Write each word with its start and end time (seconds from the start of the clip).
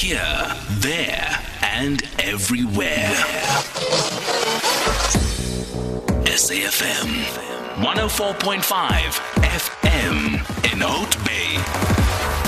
Here, 0.00 0.54
there, 0.78 1.42
and 1.60 2.00
everywhere. 2.20 3.12
SAFM 6.24 7.24
104.5 7.82 8.62
FM 9.42 10.72
in 10.72 10.82
Oat 10.84 11.16
Bay. 11.24 12.47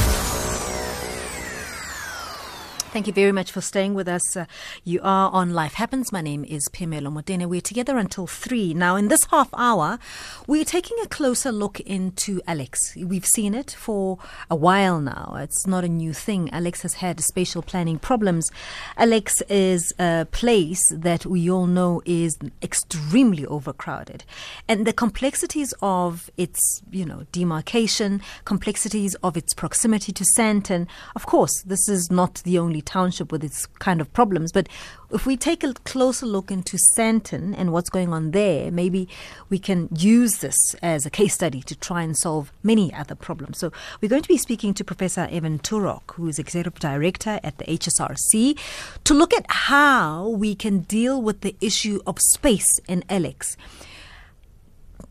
Thank 2.93 3.07
you 3.07 3.13
very 3.13 3.31
much 3.31 3.53
for 3.53 3.61
staying 3.61 3.95
with 3.95 4.09
us. 4.09 4.37
Uh, 4.37 4.47
you 4.83 4.99
are 5.05 5.31
on 5.31 5.55
Life 5.55 5.75
Happens. 5.75 6.11
My 6.11 6.21
name 6.21 6.45
is 6.45 6.69
Phemelo 6.71 7.07
Motene. 7.07 7.47
We're 7.47 7.61
together 7.61 7.97
until 7.99 8.27
three. 8.27 8.75
Now, 8.75 8.97
in 8.97 9.07
this 9.07 9.27
half 9.27 9.49
hour, 9.55 10.01
we're 10.49 10.65
taking 10.65 10.97
a 11.01 11.07
closer 11.07 11.53
look 11.53 11.79
into 11.79 12.43
Alex. 12.49 12.97
We've 12.97 13.25
seen 13.25 13.55
it 13.55 13.71
for 13.71 14.19
a 14.51 14.57
while 14.57 15.01
now. 15.01 15.37
It's 15.39 15.69
not 15.69 15.85
a 15.85 15.89
new 15.89 16.13
thing. 16.13 16.51
Alex 16.51 16.83
has 16.83 16.95
had 16.95 17.21
spatial 17.21 17.63
planning 17.63 18.01
problems. 18.01 18.51
Alex 18.97 19.41
is 19.49 19.95
a 20.01 20.27
place 20.33 20.83
that 20.91 21.25
we 21.25 21.49
all 21.49 21.69
know 21.69 22.03
is 22.05 22.37
extremely 22.61 23.47
overcrowded. 23.47 24.25
And 24.67 24.85
the 24.85 24.93
complexities 24.93 25.73
of 25.81 26.29
its, 26.37 26.83
you 26.91 27.07
know, 27.07 27.25
demarcation, 27.31 28.21
complexities 28.45 29.15
of 29.23 29.37
its 29.37 29.55
proximity 29.55 30.11
to 30.11 30.25
Sandton, 30.37 30.89
of 31.15 31.27
course, 31.27 31.63
this 31.63 31.89
is 31.89 32.11
not 32.11 32.43
the 32.43 32.59
only 32.59 32.80
township 32.81 33.33
with 33.33 33.45
its 33.45 33.67
kind 33.67 34.01
of 34.01 34.13
problems. 34.13 34.53
But 34.53 34.69
if 35.13 35.27
we 35.27 35.37
take 35.37 35.65
a 35.65 35.75
closer 35.85 36.27
look 36.27 36.51
into 36.51 36.79
Sandton 36.97 37.55
and 37.57 37.73
what's 37.73 37.91
going 37.91 38.13
on 38.13 38.31
there, 38.31 38.71
maybe 38.71 39.09
we 39.49 39.59
can 39.59 39.89
use 39.97 40.39
this 40.39 40.75
as 40.83 41.07
a 41.07 41.11
case 41.11 41.35
study 41.35 41.63
to 41.63 41.77
try 41.77 42.03
and 42.03 42.17
solve 42.17 42.53
many 42.63 42.93
other 42.95 43.15
problems. 43.15 43.59
So 43.59 43.73
we're 44.01 44.09
going 44.09 44.23
to 44.23 44.29
be 44.29 44.39
speaking 44.39 44.75
to 44.75 44.85
Professor 44.85 45.29
Ivan 45.31 45.59
Turok, 45.59 46.15
who 46.15 46.29
is 46.29 46.39
Executive 46.39 46.79
Director 46.79 47.41
at 47.43 47.59
the 47.59 47.65
HSRC, 47.65 48.59
to 49.05 49.15
look 49.15 49.35
at 49.35 49.47
how 49.49 50.29
we 50.29 50.55
can 50.55 50.81
deal 50.81 51.21
with 51.21 51.41
the 51.41 51.57
issue 51.61 52.01
of 52.07 52.19
space 52.19 52.81
in 52.89 53.05
Alex. 53.09 53.57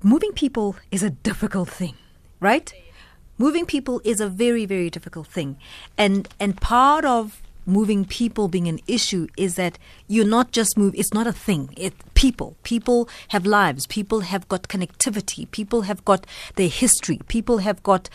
Moving 0.01 0.31
people 0.31 0.75
is 0.91 1.03
a 1.03 1.09
difficult 1.09 1.69
thing, 1.69 1.95
right? 2.39 2.73
moving 3.39 3.65
people 3.65 4.01
is 4.03 4.19
a 4.19 4.27
very 4.27 4.65
very 4.65 4.89
difficult 4.91 5.25
thing 5.25 5.57
and 5.97 6.27
and 6.39 6.61
part 6.61 7.05
of 7.05 7.41
moving 7.65 8.05
people 8.05 8.47
being 8.47 8.67
an 8.67 8.79
issue 8.87 9.27
is 9.37 9.55
that 9.55 9.77
you're 10.07 10.25
not 10.25 10.51
just 10.51 10.77
move 10.77 10.93
it's 10.95 11.13
not 11.13 11.27
a 11.27 11.33
thing. 11.33 11.69
It 11.77 11.93
people 12.13 12.55
people 12.63 13.09
have 13.29 13.45
lives. 13.45 13.87
People 13.87 14.21
have 14.21 14.47
got 14.47 14.63
connectivity. 14.63 15.49
People 15.51 15.83
have 15.83 16.03
got 16.05 16.25
their 16.55 16.69
history. 16.69 17.19
People 17.27 17.59
have 17.59 17.81
got 17.83 18.09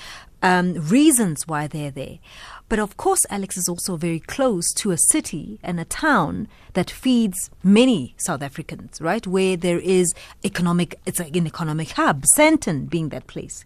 um, 0.44 0.74
reasons 0.74 1.48
why 1.48 1.66
they're 1.66 1.90
there 1.90 2.18
but 2.68 2.78
of 2.78 2.96
course, 2.96 3.26
Alex 3.28 3.56
is 3.58 3.68
also 3.68 3.96
very 3.96 4.20
close 4.20 4.72
to 4.74 4.90
a 4.90 4.96
city 4.96 5.58
and 5.62 5.78
a 5.78 5.84
town 5.84 6.48
that 6.72 6.90
feeds 6.90 7.50
many 7.62 8.14
South 8.16 8.42
Africans, 8.42 9.00
right? 9.02 9.26
Where 9.26 9.56
there 9.56 9.78
is 9.78 10.14
economic, 10.44 10.98
it's 11.04 11.18
like 11.18 11.36
an 11.36 11.46
economic 11.46 11.90
hub, 11.90 12.24
Sandton 12.36 12.88
being 12.88 13.10
that 13.10 13.26
place. 13.26 13.64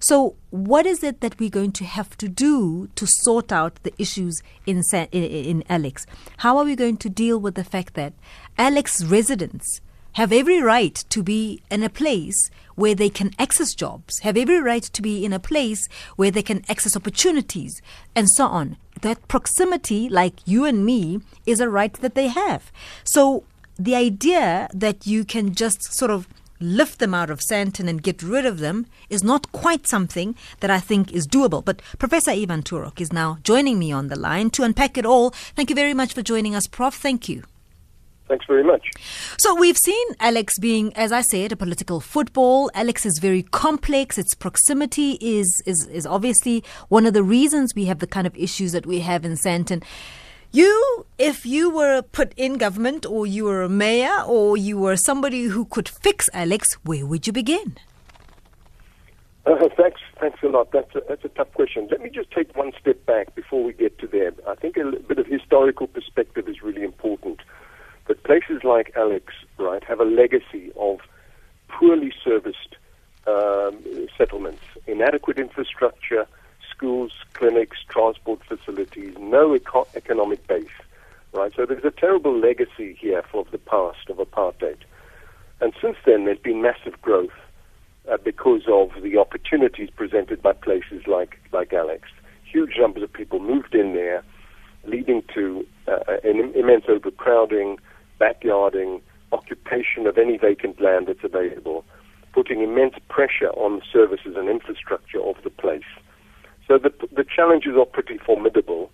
So, 0.00 0.34
what 0.50 0.84
is 0.84 1.04
it 1.04 1.20
that 1.20 1.38
we're 1.38 1.48
going 1.48 1.72
to 1.72 1.84
have 1.84 2.18
to 2.18 2.28
do 2.28 2.88
to 2.96 3.06
sort 3.06 3.52
out 3.52 3.78
the 3.84 3.94
issues 3.98 4.42
in, 4.66 4.82
in, 4.92 5.22
in 5.22 5.64
Alex? 5.68 6.04
How 6.38 6.58
are 6.58 6.64
we 6.64 6.74
going 6.74 6.96
to 6.98 7.08
deal 7.08 7.38
with 7.38 7.54
the 7.54 7.64
fact 7.64 7.94
that 7.94 8.14
Alex 8.58 9.04
residents 9.04 9.80
have 10.12 10.32
every 10.32 10.60
right 10.60 10.94
to 11.10 11.22
be 11.22 11.62
in 11.70 11.82
a 11.82 11.88
place 11.88 12.50
where 12.74 12.94
they 12.94 13.10
can 13.10 13.30
access 13.38 13.74
jobs, 13.74 14.20
have 14.20 14.36
every 14.36 14.60
right 14.60 14.82
to 14.82 15.02
be 15.02 15.24
in 15.24 15.32
a 15.32 15.38
place 15.38 15.88
where 16.16 16.30
they 16.30 16.42
can 16.42 16.64
access 16.68 16.96
opportunities, 16.96 17.82
and 18.14 18.28
so 18.30 18.46
on. 18.46 18.76
That 19.02 19.28
proximity, 19.28 20.08
like 20.08 20.46
you 20.46 20.64
and 20.64 20.84
me, 20.84 21.20
is 21.46 21.60
a 21.60 21.68
right 21.68 21.92
that 21.94 22.14
they 22.14 22.28
have. 22.28 22.72
So 23.04 23.44
the 23.78 23.94
idea 23.94 24.68
that 24.74 25.06
you 25.06 25.24
can 25.24 25.54
just 25.54 25.92
sort 25.94 26.10
of 26.10 26.26
lift 26.60 26.98
them 26.98 27.14
out 27.14 27.30
of 27.30 27.40
Sandton 27.40 27.88
and 27.88 28.02
get 28.02 28.22
rid 28.22 28.44
of 28.44 28.58
them 28.58 28.86
is 29.08 29.24
not 29.24 29.50
quite 29.52 29.86
something 29.86 30.34
that 30.60 30.70
I 30.70 30.78
think 30.78 31.12
is 31.12 31.26
doable. 31.26 31.64
But 31.64 31.80
Professor 31.98 32.32
Ivan 32.32 32.62
Turok 32.62 33.00
is 33.00 33.12
now 33.12 33.38
joining 33.42 33.78
me 33.78 33.90
on 33.92 34.08
the 34.08 34.18
line 34.18 34.50
to 34.50 34.62
unpack 34.62 34.98
it 34.98 35.06
all. 35.06 35.30
Thank 35.56 35.70
you 35.70 35.76
very 35.76 35.94
much 35.94 36.12
for 36.12 36.22
joining 36.22 36.54
us, 36.54 36.66
Prof. 36.66 36.94
Thank 36.94 37.28
you. 37.28 37.44
Thanks 38.30 38.46
very 38.46 38.62
much. 38.62 38.92
So 39.40 39.56
we've 39.56 39.76
seen 39.76 40.06
Alex 40.20 40.56
being, 40.56 40.92
as 40.94 41.10
I 41.10 41.20
said, 41.20 41.50
a 41.50 41.56
political 41.56 41.98
football. 41.98 42.70
Alex 42.74 43.04
is 43.04 43.18
very 43.18 43.42
complex. 43.42 44.18
Its 44.18 44.34
proximity 44.34 45.18
is, 45.20 45.64
is, 45.66 45.88
is 45.88 46.06
obviously 46.06 46.62
one 46.90 47.06
of 47.06 47.12
the 47.12 47.24
reasons 47.24 47.74
we 47.74 47.86
have 47.86 47.98
the 47.98 48.06
kind 48.06 48.28
of 48.28 48.36
issues 48.36 48.70
that 48.70 48.86
we 48.86 49.00
have 49.00 49.24
in 49.24 49.32
Sandton. 49.32 49.82
You, 50.52 51.06
if 51.18 51.44
you 51.44 51.70
were 51.70 52.02
put 52.02 52.32
in 52.36 52.56
government 52.56 53.04
or 53.04 53.26
you 53.26 53.46
were 53.46 53.62
a 53.62 53.68
mayor 53.68 54.22
or 54.24 54.56
you 54.56 54.78
were 54.78 54.96
somebody 54.96 55.44
who 55.44 55.64
could 55.64 55.88
fix 55.88 56.30
Alex, 56.32 56.74
where 56.84 57.04
would 57.04 57.26
you 57.26 57.32
begin? 57.32 57.78
Uh, 59.46 59.68
thanks, 59.76 60.00
thanks 60.20 60.38
a 60.42 60.48
lot. 60.48 60.70
That's 60.72 60.94
a, 60.94 61.02
that's 61.08 61.24
a 61.24 61.28
tough 61.30 61.52
question. 61.54 61.88
Let 61.90 62.02
me 62.02 62.10
just 62.10 62.30
take 62.30 62.54
one 62.56 62.72
step 62.80 63.04
back 63.06 63.34
before 63.34 63.64
we 63.64 63.72
get 63.72 63.98
to 63.98 64.06
there. 64.06 64.32
I 64.46 64.54
think 64.54 64.76
a 64.76 64.84
bit 64.84 65.18
of 65.18 65.26
historical 65.26 65.86
perspective 65.86 66.46
is 66.48 66.62
really 66.62 66.82
important. 66.82 67.29
Places 68.30 68.62
like 68.62 68.92
Alex, 68.94 69.34
right, 69.58 69.82
have 69.82 69.98
a 69.98 70.04
legacy 70.04 70.70
of 70.76 71.00
poorly 71.66 72.12
serviced 72.22 72.76
um, 73.26 73.76
settlements, 74.16 74.62
inadequate 74.86 75.36
infrastructure, 75.36 76.28
schools, 76.70 77.10
clinics, 77.32 77.78
transport 77.88 78.38
facilities, 78.44 79.16
no 79.18 79.56
eco- 79.56 79.88
economic 79.96 80.46
base, 80.46 80.68
right? 81.32 81.52
So 81.56 81.66
there's 81.66 81.84
a 81.84 81.90
terrible 81.90 82.38
legacy 82.38 82.96
here 83.00 83.24
for 83.32 83.44
the 83.50 83.58
past 83.58 84.08
of 84.08 84.18
apartheid. 84.18 84.78
And 85.60 85.72
since 85.82 85.96
then, 86.06 86.24
there's 86.24 86.38
been 86.38 86.62
massive 86.62 87.02
growth 87.02 87.34
uh, 88.08 88.16
because 88.18 88.62
of 88.68 88.90
the 89.02 89.18
opportunities 89.18 89.90
presented 89.90 90.40
by 90.40 90.52
places 90.52 91.02
like, 91.08 91.40
like 91.52 91.72
Alex. 91.72 92.08
Huge 92.44 92.74
numbers 92.78 93.02
of 93.02 93.12
people 93.12 93.40
moved 93.40 93.74
in 93.74 93.92
there, 93.92 94.22
leading 94.84 95.24
to 95.34 95.66
uh, 95.88 95.98
an 96.22 96.52
immense 96.54 96.84
overcrowding, 96.88 97.80
backyarding, 98.20 99.00
occupation 99.32 100.06
of 100.06 100.18
any 100.18 100.36
vacant 100.36 100.80
land 100.80 101.06
that's 101.06 101.24
available, 101.24 101.84
putting 102.32 102.62
immense 102.62 102.94
pressure 103.08 103.50
on 103.50 103.76
the 103.76 103.82
services 103.92 104.34
and 104.36 104.48
infrastructure 104.48 105.20
of 105.20 105.36
the 105.42 105.50
place. 105.50 105.90
So 106.68 106.78
the, 106.78 106.92
the 107.14 107.24
challenges 107.24 107.72
are 107.76 107.86
pretty 107.86 108.18
formidable 108.18 108.90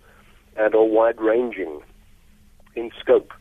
and 0.56 0.75
are 0.75 0.84
wide 0.84 1.20
ranging 1.20 1.81
in 2.75 2.91
scope. 2.98 3.32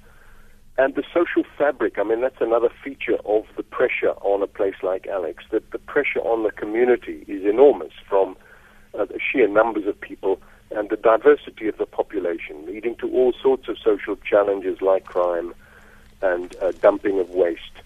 And 0.77 0.93
the 0.95 1.03
social 1.13 1.43
fabric, 1.57 1.97
I 1.97 2.03
mean, 2.03 2.19
that's 2.19 2.41
another 2.41 2.69
feature 2.83 3.17
of 3.23 3.43
the 3.55 3.63
pressure 3.63 4.11
on 4.21 4.41
a 4.41 4.47
place 4.47 4.75
like 4.83 5.07
Alex, 5.07 5.45
that 5.51 5.71
the 5.71 5.79
pressure 5.79 6.19
on 6.19 6.43
the 6.43 6.51
community 6.51 7.23
is 7.29 7.45
enormous 7.45 7.93
from 8.09 8.35
uh, 8.93 9.05
the 9.05 9.19
sheer 9.19 9.47
numbers 9.47 9.87
of 9.87 9.99
people 9.99 10.41
and 10.71 10.89
the 10.89 10.97
diversity 10.97 11.69
of 11.69 11.77
the 11.77 11.85
population, 11.85 12.65
leading 12.65 12.95
to 12.97 13.09
all 13.11 13.33
sorts 13.41 13.69
of 13.69 13.77
social 13.77 14.17
challenges 14.29 14.81
like 14.81 15.05
crime, 15.05 15.53
and 16.31 16.55
uh, 16.61 16.71
dumping 16.85 17.19
of 17.19 17.29
waste 17.29 17.77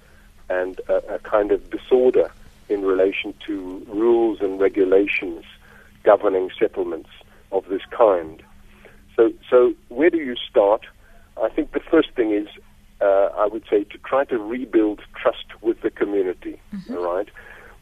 and 0.50 0.80
a, 0.88 1.16
a 1.16 1.20
kind 1.20 1.52
of 1.52 1.70
disorder 1.70 2.28
in 2.70 2.82
relation 2.84 3.34
to 3.46 3.86
rules 3.88 4.38
and 4.42 4.60
regulations 4.60 5.44
governing 6.04 6.50
settlements 6.58 7.10
of 7.52 7.68
this 7.68 7.82
kind. 7.92 8.42
So, 9.16 9.34
so 9.50 9.74
where 9.90 10.10
do 10.10 10.18
you 10.18 10.36
start? 10.50 10.86
I 11.42 11.50
think 11.50 11.72
the 11.74 11.86
first 11.92 12.12
thing 12.16 12.32
is, 12.32 12.48
uh, 13.02 13.30
I 13.44 13.46
would 13.52 13.66
say, 13.70 13.84
to 13.84 13.98
try 14.00 14.24
to 14.26 14.38
rebuild 14.38 15.02
trust 15.22 15.48
with 15.62 15.82
the 15.82 15.90
community. 15.90 16.60
Mm-hmm. 16.74 16.96
All 16.96 17.16
right, 17.16 17.30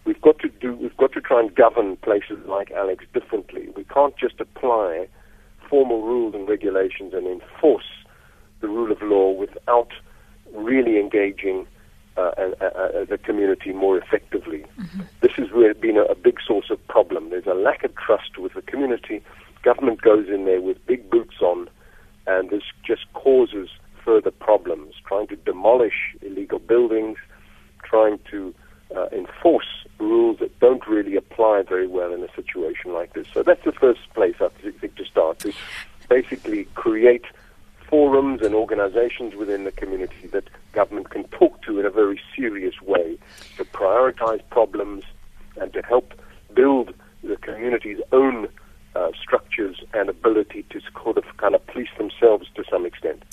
we've 0.06 0.22
got 0.22 0.40
to 0.40 0.50
do, 0.50 0.74
we've 0.74 0.98
got 0.98 1.12
to 1.14 1.22
try 1.22 1.40
and 1.42 1.54
govern 1.54 1.98
places 1.98 2.40
like 2.46 2.72
Alex 2.72 3.06
differently. 3.14 3.70
We 3.76 3.84
can't 3.84 4.16
just 4.18 4.40
apply 4.40 5.08
formal 5.70 6.02
rules 6.02 6.34
and 6.34 6.48
regulations 6.48 7.14
and 7.14 7.28
enforce 7.28 7.92
the 8.62 8.68
rule 8.68 8.92
of 8.92 9.02
law 9.02 9.32
without 9.32 9.92
really 10.54 11.00
engaging 11.00 11.68
uh, 12.18 12.32
a, 12.38 13.02
a, 13.02 13.06
the 13.06 13.18
community 13.18 13.72
more 13.72 13.98
effectively. 13.98 14.66
Mm-hmm. 14.80 15.02
This 15.22 15.34
has 15.34 15.50
been 15.80 15.98
a, 15.98 16.04
a, 16.04 16.16
big 16.16 16.40
source 16.46 16.70
of 16.72 16.86
problem. 16.88 17.30
There's 17.30 17.46
a 17.46 17.54
lack 17.54 17.84
of 17.84 17.96
trust 17.96 18.38
with 18.40 18.54
the 18.54 18.64
community. 18.64 19.22
Government 19.62 20.02
goes 20.02 20.28
in 20.28 20.46
there 20.46 20.62
with 20.62 20.84
big 20.88 21.10
boots 21.10 21.42
on, 21.42 21.70
and 22.26 22.50
this 22.50 22.64
just 22.84 23.06
causes 23.14 23.70
further 24.04 24.32
problems, 24.32 24.96
trying 25.06 25.28
to 25.28 25.36
demolish 25.36 26.16
illegal 26.22 26.60
buildings, 26.60 27.18
trying 27.84 28.20
to 28.32 28.54
uh, 28.96 29.08
enforce 29.12 29.86
rules 30.00 30.40
that 30.40 30.60
don't 30.60 30.88
really 30.88 31.16
apply 31.16 31.64
very 31.68 31.88
well 31.88 32.14
in 32.14 32.24
a 32.24 32.34
situation 32.34 32.94
like 32.94 33.14
this. 33.14 33.28
So 33.34 33.44
that's 33.44 33.64
the 33.64 33.72
first 33.72 34.00
place 34.14 34.36
I 34.40 34.50
think 34.50 34.96
to 34.96 35.06
start, 35.06 35.40
to 35.40 35.54
basically 36.10 36.66
create 36.76 37.26
forums 37.90 38.42
and 38.42 38.54
organizations 38.54 39.36
within 39.36 39.64
the 39.64 39.72
community 39.72 40.28
that 40.28 40.46
government 40.74 41.10
can 41.10 41.24
talk 41.26 41.62
to 41.64 41.80
in 41.80 41.86
a 41.86 41.90
very 41.90 42.20
serious 42.36 42.82
way 42.82 43.18
to 43.58 43.66
prioritize 43.66 44.42
problems 44.50 45.04
and 45.60 45.74
to 45.74 45.82
help 45.82 46.14
build 46.54 46.94
the 47.24 47.38
community's 47.38 48.00
own 48.12 48.48
uh, 48.96 49.12
structures 49.22 49.78
and 49.94 50.10
ability 50.10 50.66
to 50.70 50.82
sort 51.02 51.18
of 51.18 51.24
kind 51.38 51.54
of 51.54 51.66
police 51.68 51.90
themselves 51.98 52.48
to 52.56 52.64
some 52.70 52.86
extent. 52.86 53.24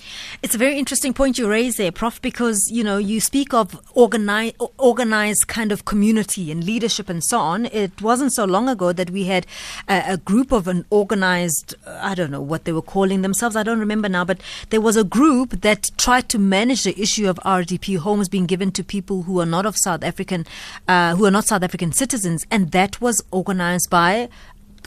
It's 0.42 0.53
a 0.53 0.53
very 0.64 0.78
interesting 0.78 1.12
point 1.12 1.36
you 1.36 1.46
raise 1.46 1.76
there, 1.76 1.92
Prof, 1.92 2.22
because, 2.22 2.70
you 2.70 2.82
know, 2.82 2.96
you 2.96 3.20
speak 3.20 3.52
of 3.52 3.78
organize, 3.92 4.54
organized 4.78 5.46
kind 5.46 5.70
of 5.70 5.84
community 5.84 6.50
and 6.50 6.64
leadership 6.64 7.10
and 7.10 7.22
so 7.22 7.38
on. 7.38 7.66
It 7.66 8.00
wasn't 8.00 8.32
so 8.32 8.46
long 8.46 8.70
ago 8.70 8.90
that 8.94 9.10
we 9.10 9.24
had 9.24 9.46
a, 9.90 10.02
a 10.14 10.16
group 10.16 10.52
of 10.52 10.66
an 10.66 10.86
organized, 10.88 11.74
I 11.86 12.14
don't 12.14 12.30
know 12.30 12.40
what 12.40 12.64
they 12.64 12.72
were 12.72 12.80
calling 12.80 13.20
themselves, 13.20 13.56
I 13.56 13.62
don't 13.62 13.78
remember 13.78 14.08
now, 14.08 14.24
but 14.24 14.40
there 14.70 14.80
was 14.80 14.96
a 14.96 15.04
group 15.04 15.60
that 15.60 15.90
tried 15.98 16.30
to 16.30 16.38
manage 16.38 16.84
the 16.84 16.98
issue 16.98 17.28
of 17.28 17.36
RDP 17.44 17.98
homes 17.98 18.30
being 18.30 18.46
given 18.46 18.72
to 18.72 18.82
people 18.82 19.24
who 19.24 19.40
are 19.40 19.46
not 19.46 19.66
of 19.66 19.76
South 19.76 20.02
African, 20.02 20.46
uh, 20.88 21.14
who 21.14 21.26
are 21.26 21.30
not 21.30 21.44
South 21.44 21.62
African 21.62 21.92
citizens, 21.92 22.46
and 22.50 22.72
that 22.72 23.02
was 23.02 23.22
organized 23.30 23.90
by 23.90 24.30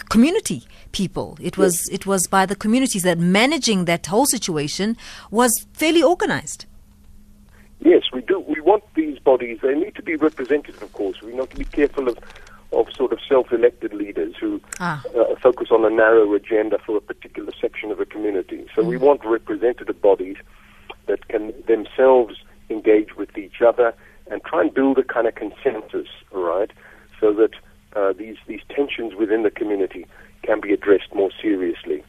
community 0.09 0.63
people. 0.91 1.37
It 1.41 1.57
was 1.57 1.87
it 1.91 2.05
was 2.05 2.27
by 2.27 2.45
the 2.45 2.55
communities 2.55 3.03
that 3.03 3.17
managing 3.17 3.85
that 3.85 4.05
whole 4.07 4.25
situation 4.25 4.97
was 5.31 5.51
fairly 5.73 6.01
organized. 6.03 6.65
Yes, 7.79 8.03
we 8.13 8.21
do. 8.21 8.39
We 8.39 8.59
want 8.61 8.83
these 8.95 9.19
bodies. 9.19 9.59
They 9.61 9.75
need 9.75 9.95
to 9.95 10.01
be 10.01 10.15
representative, 10.15 10.81
of 10.81 10.91
course. 10.93 11.21
We 11.21 11.33
need 11.33 11.49
to 11.51 11.57
be 11.57 11.65
careful 11.65 12.07
of 12.07 12.17
of 12.73 12.91
sort 12.93 13.13
of 13.13 13.19
self-elected 13.29 13.93
leaders 13.93 14.35
who 14.41 14.59
Ah. 14.79 15.01
uh, 15.15 15.35
focus 15.41 15.69
on 15.71 15.85
a 15.85 15.89
narrow 15.89 16.33
agenda 16.33 16.77
for 16.85 16.97
a 16.97 17.01
particular 17.01 17.53
section 17.61 17.91
of 17.91 17.99
a 18.01 18.05
community. 18.05 18.67
So 18.75 18.83
we 18.83 18.97
want 18.97 19.23
representative 19.23 20.01
bodies 20.01 20.35
that 21.05 21.27
can 21.29 21.53
themselves 21.65 22.35
engage 22.69 23.15
with 23.15 23.37
each 23.37 23.61
other 23.61 23.93
and 24.29 24.43
try 24.43 24.59
and 24.61 24.73
build 24.73 24.97
a 24.97 25.03
kind 25.03 25.27
of 25.27 25.35
consensus, 25.35 26.09
all 26.33 26.43
right, 26.43 26.71
so 27.21 27.31
that 27.33 27.51
uh, 27.97 28.13
these 28.13 28.37
these 28.47 28.61
tensions 28.69 29.15
within 29.15 29.41
the 29.43 29.51
community 29.51 30.05
can 30.43 30.61
be 30.61 30.71
addressed 30.71 31.13
more 31.13 31.31
seriously. 31.41 32.03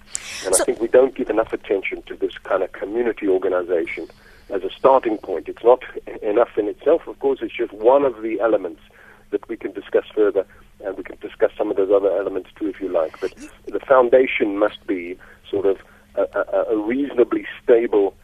And 0.44 0.54
So- 0.54 0.62
I 0.62 0.64
think 0.66 0.80
we 0.80 0.88
don't 0.88 1.14
give 1.14 1.30
enough 1.30 1.52
attention 1.52 2.02
to 2.02 2.14
this 2.14 2.36
kind 2.50 2.62
of 2.62 2.70
community 2.72 3.26
organization 3.26 4.06
as 4.50 4.62
a 4.64 4.70
starting 4.70 5.18
point. 5.18 5.48
It's 5.48 5.64
not 5.64 5.82
enough 6.22 6.56
in 6.56 6.68
itself, 6.68 7.06
of 7.06 7.18
course. 7.18 7.38
It's 7.42 7.54
just 7.54 7.72
one 7.72 8.04
of 8.04 8.22
the 8.22 8.40
elements 8.40 8.82
that 9.30 9.46
we 9.48 9.56
can 9.56 9.72
discuss 9.72 10.04
further, 10.14 10.46
and 10.84 10.96
we 10.96 11.02
can 11.02 11.16
discuss 11.20 11.52
some 11.56 11.70
of 11.70 11.76
those 11.76 11.90
other 11.90 12.10
elements 12.16 12.50
too, 12.56 12.68
if 12.68 12.80
you 12.80 12.88
like. 12.88 13.18
But 13.20 13.34
the 13.66 13.80
foundation 13.80 14.58
must 14.58 14.86
be 14.86 15.18
sort 15.50 15.66
of 15.66 15.78
a, 16.14 16.24
a, 16.38 16.74
a 16.74 16.76
reasonably 16.76 17.46
stable 17.62 18.14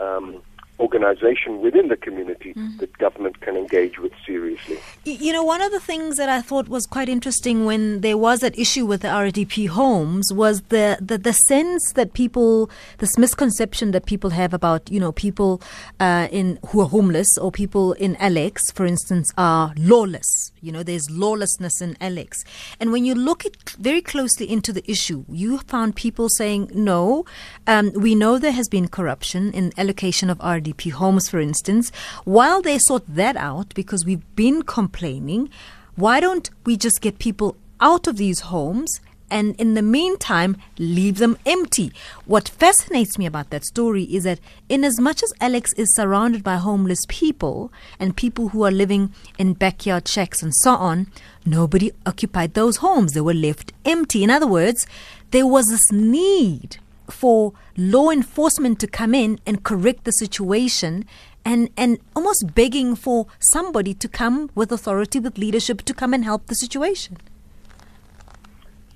um, 0.00 0.42
organization 0.80 1.60
within 1.60 1.88
the 1.88 1.96
community 1.96 2.52
that 2.78 2.96
government 2.98 3.40
can 3.40 3.56
engage 3.56 3.98
with 3.98 4.12
seriously. 4.26 4.78
You 5.04 5.32
know, 5.32 5.44
one 5.44 5.60
of 5.60 5.70
the 5.70 5.80
things 5.80 6.16
that 6.16 6.28
I 6.28 6.40
thought 6.40 6.68
was 6.68 6.86
quite 6.86 7.08
interesting 7.08 7.64
when 7.64 8.00
there 8.00 8.16
was 8.16 8.40
that 8.40 8.58
issue 8.58 8.84
with 8.86 9.02
the 9.02 9.08
RDP 9.08 9.68
homes 9.68 10.32
was 10.32 10.62
the, 10.62 10.98
the, 11.00 11.18
the 11.18 11.32
sense 11.32 11.92
that 11.92 12.14
people, 12.14 12.70
this 12.98 13.16
misconception 13.16 13.92
that 13.92 14.06
people 14.06 14.30
have 14.30 14.52
about, 14.52 14.90
you 14.90 14.98
know, 14.98 15.12
people 15.12 15.62
uh, 16.00 16.28
in 16.32 16.58
who 16.68 16.80
are 16.80 16.88
homeless 16.88 17.28
or 17.38 17.52
people 17.52 17.92
in 17.94 18.16
Alex, 18.16 18.70
for 18.72 18.84
instance, 18.84 19.32
are 19.38 19.72
lawless. 19.76 20.52
You 20.60 20.72
know, 20.72 20.82
there's 20.82 21.08
lawlessness 21.10 21.80
in 21.80 21.96
Alex. 22.00 22.44
And 22.80 22.92
when 22.92 23.04
you 23.04 23.14
look 23.14 23.44
at 23.44 23.70
very 23.78 24.00
closely 24.00 24.50
into 24.50 24.72
the 24.72 24.88
issue, 24.90 25.24
you 25.28 25.58
found 25.58 25.96
people 25.96 26.28
saying, 26.28 26.70
no, 26.74 27.24
um, 27.66 27.92
we 27.94 28.14
know 28.14 28.38
there 28.38 28.52
has 28.52 28.68
been 28.68 28.88
corruption 28.88 29.52
in 29.52 29.72
allocation 29.76 30.30
of 30.30 30.38
RDP 30.38 30.61
homes, 30.94 31.28
for 31.28 31.40
instance. 31.40 31.90
While 32.24 32.62
they 32.62 32.78
sort 32.78 33.04
that 33.08 33.36
out, 33.36 33.74
because 33.74 34.04
we've 34.04 34.36
been 34.36 34.62
complaining, 34.62 35.50
why 35.96 36.20
don't 36.20 36.48
we 36.64 36.76
just 36.76 37.00
get 37.00 37.18
people 37.18 37.56
out 37.80 38.06
of 38.06 38.16
these 38.16 38.40
homes 38.40 39.00
and 39.32 39.56
in 39.56 39.74
the 39.74 39.82
meantime 39.82 40.56
leave 40.78 41.16
them 41.18 41.38
empty. 41.46 41.90
What 42.26 42.50
fascinates 42.50 43.18
me 43.18 43.26
about 43.26 43.50
that 43.50 43.64
story 43.64 44.04
is 44.04 44.24
that 44.24 44.38
in 44.68 44.84
as 44.84 45.00
much 45.00 45.22
as 45.22 45.32
Alex 45.40 45.72
is 45.74 45.94
surrounded 45.96 46.44
by 46.44 46.56
homeless 46.56 47.04
people 47.08 47.72
and 47.98 48.16
people 48.16 48.50
who 48.50 48.62
are 48.62 48.70
living 48.70 49.12
in 49.38 49.54
backyard 49.54 50.06
shacks 50.06 50.42
and 50.42 50.54
so 50.54 50.74
on, 50.74 51.06
nobody 51.46 51.90
occupied 52.04 52.54
those 52.54 52.76
homes. 52.76 53.14
They 53.14 53.22
were 53.22 53.34
left 53.34 53.72
empty. 53.84 54.22
In 54.22 54.30
other 54.30 54.46
words, 54.46 54.86
there 55.30 55.46
was 55.46 55.68
this 55.68 55.90
need 55.90 56.78
for 57.12 57.52
law 57.76 58.10
enforcement 58.10 58.80
to 58.80 58.86
come 58.86 59.14
in 59.14 59.38
and 59.46 59.62
correct 59.62 60.04
the 60.04 60.12
situation 60.12 61.04
and, 61.44 61.70
and 61.76 61.98
almost 62.16 62.54
begging 62.54 62.94
for 62.94 63.26
somebody 63.38 63.94
to 63.94 64.08
come 64.08 64.50
with 64.54 64.72
authority, 64.72 65.20
with 65.20 65.38
leadership 65.38 65.82
to 65.82 65.94
come 65.94 66.14
and 66.14 66.24
help 66.24 66.46
the 66.46 66.54
situation. 66.54 67.18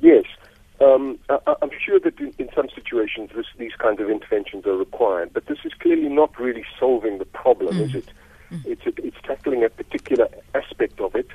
Yes. 0.00 0.24
Um, 0.80 1.18
I, 1.28 1.54
I'm 1.62 1.70
sure 1.84 1.98
that 2.00 2.18
in, 2.20 2.32
in 2.38 2.48
some 2.54 2.68
situations 2.74 3.30
this, 3.34 3.46
these 3.58 3.74
kinds 3.78 4.00
of 4.00 4.10
interventions 4.10 4.66
are 4.66 4.76
required, 4.76 5.32
but 5.32 5.46
this 5.46 5.58
is 5.64 5.72
clearly 5.74 6.08
not 6.08 6.38
really 6.38 6.64
solving 6.78 7.18
the 7.18 7.24
problem, 7.24 7.80
is 7.80 7.94
it? 7.94 8.08
It's, 8.64 8.82
it's 8.86 9.16
tackling 9.24 9.64
a 9.64 9.68
particular 9.68 10.28
aspect 10.54 11.00
of 11.00 11.14
it. 11.16 11.28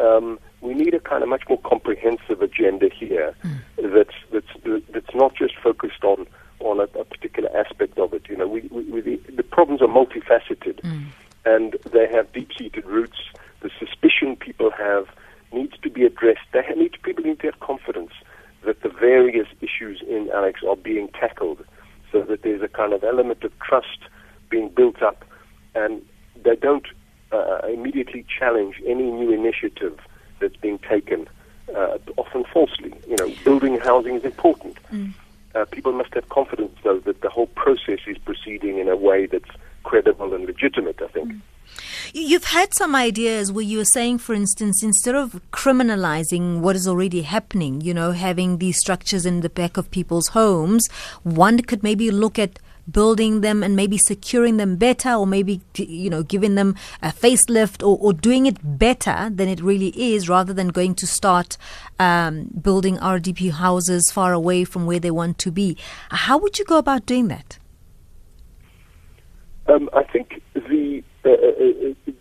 Um, 0.00 0.38
we 0.60 0.74
need 0.74 0.94
a 0.94 1.00
kind 1.00 1.22
of 1.22 1.28
much 1.28 1.42
more 1.48 1.60
comprehensive 1.60 2.42
agenda 2.42 2.88
here 2.88 3.34
that's, 3.76 4.14
that's, 4.32 4.46
that's 4.90 5.14
not 5.14 5.34
just 5.34 5.56
focused 5.58 6.04
on, 6.04 6.26
on 6.60 6.80
a, 6.80 6.84
a 6.98 7.04
particular 7.04 7.48
aspect 7.56 7.98
of 7.98 8.12
it. 8.12 8.28
You 8.28 8.36
know, 8.36 8.48
we, 8.48 8.62
we, 8.70 8.82
we, 8.84 9.00
the, 9.00 9.20
the 9.36 9.42
problems 9.42 9.82
are 9.82 9.88
multifaceted 9.88 10.82
and 11.44 11.76
they 11.92 12.08
have 12.12 12.32
deep-seated 12.32 12.84
roots. 12.84 13.18
The 13.60 13.70
suspicion 13.78 14.36
people 14.36 14.70
have 14.70 15.06
needs 15.52 15.78
to 15.82 15.90
be 15.90 16.04
addressed. 16.04 16.46
They 16.52 16.62
need 16.76 16.96
people 17.02 17.24
need 17.24 17.40
to 17.40 17.46
have 17.46 17.60
confidence 17.60 18.12
that 18.64 18.82
the 18.82 18.88
various 18.88 19.46
issues 19.60 20.02
in 20.06 20.30
Alex 20.34 20.60
are 20.68 20.76
being 20.76 21.08
tackled, 21.08 21.64
so 22.10 22.22
that 22.22 22.42
there's 22.42 22.62
a 22.62 22.68
kind 22.68 22.92
of 22.92 23.04
element 23.04 23.44
of 23.44 23.52
trust 23.60 24.00
being 24.50 24.68
built 24.68 25.00
up, 25.02 25.24
and 25.74 26.02
they 26.42 26.56
don't 26.56 26.86
uh, 27.32 27.60
immediately 27.68 28.24
challenge 28.38 28.80
any 28.86 29.10
new 29.10 29.30
initiative 29.32 29.98
that's 30.40 30.56
being 30.56 30.78
taken, 30.80 31.28
uh, 31.76 31.98
often 32.16 32.44
falsely. 32.52 32.92
You 33.08 33.16
know, 33.16 33.32
building 33.44 33.78
housing 33.78 34.14
is 34.16 34.24
important. 34.24 34.76
Uh, 35.54 35.64
people 35.70 35.92
must 35.92 36.12
have 36.14 36.28
confidence, 36.28 36.76
though, 36.84 36.98
that 37.00 37.20
the 37.22 37.28
whole 37.30 37.46
process 37.48 37.98
is 38.06 38.18
proceeding 38.18 38.78
in 38.78 38.88
a 38.88 38.96
way 38.96 39.26
that's 39.26 39.50
credible 39.82 40.34
and 40.34 40.44
legitimate. 40.46 41.00
I 41.02 41.08
think. 41.08 41.32
You- 41.32 41.42
You've 42.14 42.44
had 42.44 42.72
some 42.74 42.94
ideas 42.94 43.52
where 43.52 43.64
you 43.64 43.78
were 43.78 43.84
saying, 43.84 44.18
for 44.18 44.34
instance, 44.34 44.82
instead 44.82 45.14
of 45.14 45.40
criminalizing 45.52 46.60
what 46.60 46.74
is 46.76 46.88
already 46.88 47.22
happening, 47.22 47.80
you 47.82 47.92
know, 47.94 48.12
having 48.12 48.58
these 48.58 48.78
structures 48.78 49.26
in 49.26 49.40
the 49.40 49.50
back 49.50 49.76
of 49.76 49.90
people's 49.90 50.28
homes, 50.28 50.88
one 51.22 51.58
could 51.60 51.82
maybe 51.82 52.10
look 52.10 52.38
at 52.38 52.58
building 52.90 53.40
them 53.40 53.62
and 53.62 53.76
maybe 53.76 53.98
securing 53.98 54.56
them 54.56 54.76
better 54.76 55.12
or 55.12 55.26
maybe 55.26 55.60
you 55.76 56.10
know 56.10 56.22
giving 56.22 56.54
them 56.54 56.74
a 57.02 57.08
facelift 57.08 57.82
or, 57.82 57.98
or 58.00 58.12
doing 58.12 58.46
it 58.46 58.58
better 58.78 59.30
than 59.32 59.48
it 59.48 59.60
really 59.60 59.88
is 59.96 60.28
rather 60.28 60.52
than 60.52 60.68
going 60.68 60.94
to 60.94 61.06
start 61.06 61.56
um, 61.98 62.48
building 62.60 62.96
rdp 62.98 63.50
houses 63.52 64.10
far 64.10 64.32
away 64.32 64.64
from 64.64 64.86
where 64.86 65.00
they 65.00 65.10
want 65.10 65.38
to 65.38 65.50
be 65.50 65.76
how 66.10 66.38
would 66.38 66.58
you 66.58 66.64
go 66.64 66.78
about 66.78 67.06
doing 67.06 67.28
that 67.28 67.58
Um, 69.68 69.90
I 69.92 70.02
think 70.02 70.40
the, 70.54 71.02
uh, 71.24 71.28
uh, 71.28 71.34
uh, 71.34 72.12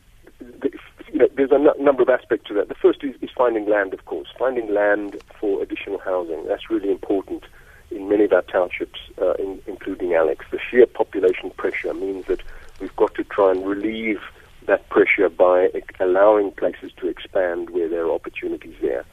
the 0.62 0.69
you 1.12 1.19
know, 1.19 1.27
there's 1.36 1.51
a 1.51 1.55
n- 1.55 1.83
number 1.83 2.03
of 2.03 2.09
aspects 2.09 2.47
to 2.50 2.53
that. 2.55 2.67
The 2.67 2.75
first 2.75 3.03
is, 3.03 3.15
is 3.21 3.29
finding 3.36 3.69
land, 3.69 3.93
of 3.93 4.03
course, 4.05 4.27
finding 4.38 4.74
land 4.74 5.21
for 5.39 5.62
additional 5.63 6.00
housing. 6.00 6.45
That's 6.45 6.69
really 6.69 6.91
important 6.91 7.43
in 7.91 8.10
many 8.10 8.25
of 8.25 8.34
our 8.34 8.41
townships, 8.44 9.00
uh, 9.22 9.34
in, 9.34 9.62
including 9.67 10.13
Alex. 10.13 10.46
The 10.51 10.60
sheer 10.70 10.86
population 10.86 11.51
pressure 11.51 11.94
means 11.94 12.25
that 12.27 12.41
we've 12.79 12.96
got 12.96 13.15
to 13.15 13.24
try 13.24 13.51
and 13.51 13.65
relieve 13.65 14.22
that 14.65 14.88
pressure 14.89 15.29
by 15.29 15.70
allowing 16.00 16.51
places 16.51 16.91
to 16.98 17.08
expand 17.08 17.70
where 17.70 17.88
there 17.89 18.06
are 18.06 18.12
opportunities 18.12 18.75
there. 18.82 19.06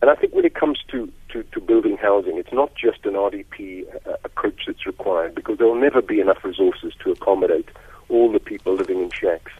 And 0.00 0.10
I 0.10 0.16
think 0.16 0.34
when 0.34 0.44
it 0.44 0.54
comes 0.54 0.80
to, 0.88 1.10
to, 1.28 1.44
to 1.44 1.60
building 1.60 1.96
housing, 1.96 2.36
it's 2.36 2.52
not 2.52 2.74
just 2.74 3.06
an 3.06 3.12
RDP 3.12 3.86
uh, 4.04 4.16
approach 4.24 4.64
that's 4.66 4.84
required 4.84 5.36
because 5.36 5.58
there 5.58 5.68
will 5.68 5.80
never 5.80 6.02
be 6.02 6.18
enough 6.20 6.44
resources 6.44 6.92
to 7.04 7.12
accommodate 7.12 7.68
all 8.08 8.32
the 8.32 8.40
people 8.40 8.74
living 8.74 9.00
in 9.00 9.10
shacks 9.12 9.52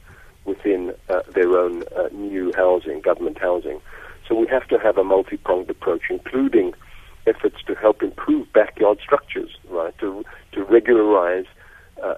within 0.44 0.92
uh, 1.08 1.22
their 1.32 1.56
own 1.56 1.84
uh, 1.96 2.08
new 2.12 2.52
housing, 2.56 3.00
government 3.00 3.38
housing. 3.38 3.80
So 4.28 4.34
we 4.34 4.48
have 4.48 4.66
to 4.68 4.78
have 4.78 4.98
a 4.98 5.04
multi-pronged 5.04 5.70
approach, 5.70 6.02
including 6.10 6.74
efforts 7.26 7.56
to 7.66 7.74
help 7.74 8.02
improve 8.02 8.52
backyard 8.52 8.98
structures, 9.02 9.50
right, 9.68 9.96
to, 9.98 10.24
to 10.52 10.64
regularize 10.64 11.46
uh, 12.02 12.14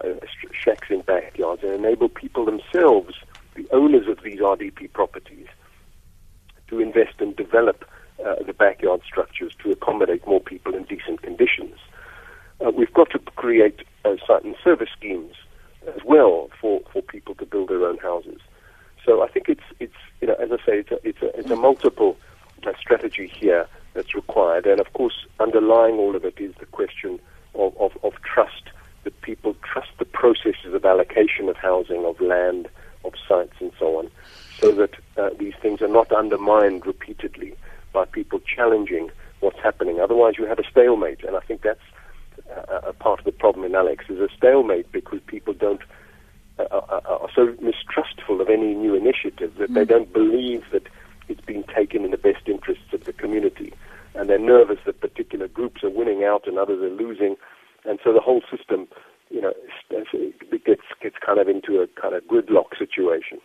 shacks 0.52 0.88
in 0.90 1.02
backyards 1.02 1.62
and 1.62 1.72
enable 1.72 2.08
people 2.08 2.44
themselves, 2.44 3.14
the 3.54 3.66
owners 3.70 4.08
of 4.08 4.22
these 4.22 4.40
RDP 4.40 4.92
properties, 4.92 5.46
to 6.68 6.80
invest 6.80 7.20
and 7.20 7.36
develop 7.36 7.84
uh, 8.24 8.36
the 8.46 8.52
backyard 8.52 9.02
structures 9.06 9.52
to 9.62 9.70
accommodate 9.70 10.26
more 10.26 10.40
people 10.40 10.74
in 10.74 10.84
decent 10.84 11.22
conditions. 11.22 11.76
Uh, 12.64 12.70
we've 12.70 12.92
got 12.94 13.10
to 13.10 13.18
create 13.36 13.80
uh, 14.04 14.14
certain 14.26 14.54
service 14.62 14.88
schemes 14.96 15.34
as 15.86 16.00
well 16.04 16.48
for, 16.60 16.80
for 16.92 17.02
people 17.02 17.34
to 17.34 17.44
build 17.44 17.68
their 17.68 17.84
own 17.84 17.98
houses. 17.98 18.40
So 19.04 19.22
I 19.22 19.28
think 19.28 19.48
it's 19.48 19.64
it's 19.80 19.94
you 20.20 20.28
know 20.28 20.34
as 20.34 20.50
I 20.50 20.56
say 20.64 20.78
it's 20.78 20.90
a 20.90 21.06
it's 21.06 21.22
a, 21.22 21.38
it's 21.38 21.50
a 21.50 21.56
multiple 21.56 22.16
uh, 22.66 22.72
strategy 22.80 23.26
here 23.26 23.68
that's 23.94 24.14
required, 24.14 24.66
and 24.66 24.80
of 24.80 24.92
course 24.92 25.26
underlying 25.40 25.94
all 25.94 26.14
of 26.14 26.24
it 26.24 26.38
is 26.38 26.54
the 26.60 26.66
question 26.66 27.18
of, 27.54 27.76
of, 27.78 27.92
of 28.02 28.12
trust 28.22 28.64
that 29.04 29.20
people 29.22 29.54
trust 29.62 29.90
the 29.98 30.04
processes 30.04 30.72
of 30.72 30.84
allocation 30.84 31.48
of 31.48 31.56
housing, 31.56 32.04
of 32.04 32.20
land, 32.20 32.68
of 33.04 33.12
sites, 33.28 33.54
and 33.60 33.72
so 33.78 33.98
on, 33.98 34.10
so 34.58 34.72
that 34.72 34.90
uh, 35.16 35.30
these 35.38 35.54
things 35.60 35.80
are 35.82 35.88
not 35.88 36.10
undermined 36.12 36.86
repeatedly 36.86 37.54
by 37.92 38.04
people 38.04 38.40
challenging 38.40 39.10
what's 39.40 39.58
happening. 39.60 40.00
Otherwise, 40.00 40.34
you 40.38 40.46
have 40.46 40.58
a 40.58 40.68
stalemate, 40.70 41.22
and 41.22 41.36
I 41.36 41.40
think 41.40 41.62
that's 41.62 41.80
uh, 42.50 42.80
a 42.88 42.92
part 42.92 43.20
of 43.20 43.24
the 43.24 43.32
problem 43.32 43.64
in 43.64 43.74
Alex 43.74 44.04
is 44.08 44.18
a 44.18 44.28
stalemate 44.36 44.90
because 44.90 45.20
people 45.26 45.54
don't 45.54 45.82
uh, 46.58 46.64
are, 46.70 47.02
are 47.06 47.30
so 47.34 47.54
mistrustful 47.60 48.40
of 48.40 48.48
any 48.48 48.74
new 48.74 48.94
initiative 48.94 49.54
that 49.58 49.70
mm. 49.70 49.74
they 49.74 49.84
don't 49.84 50.12
believe 50.12 50.64
that 50.72 50.86
it's 51.28 51.40
being 51.40 51.64
taken 51.74 52.04
in 52.04 52.10
the 52.10 52.18
best 52.18 52.46
interests 52.46 52.92
of 52.92 53.04
the 53.04 53.12
community, 53.12 53.72
and 54.14 54.28
they're 54.28 54.38
nervous 54.38 54.78
that 54.86 55.00
particular 55.00 55.48
groups 55.48 55.82
are 55.82 55.90
winning 55.90 56.24
out 56.24 56.46
and 56.46 56.58
others 56.58 56.82
are 56.82 56.94
losing, 56.94 57.36
and 57.84 57.98
so 58.02 58.12
the 58.12 58.20
whole 58.20 58.42
system, 58.50 58.88
you 59.30 59.40
know, 59.40 59.52
gets 60.64 60.82
gets 61.00 61.16
kind 61.24 61.38
of 61.38 61.48
into 61.48 61.80
a 61.80 61.86
kind 62.00 62.14
of 62.14 62.24
gridlock 62.24 62.78
situation. 62.78 63.38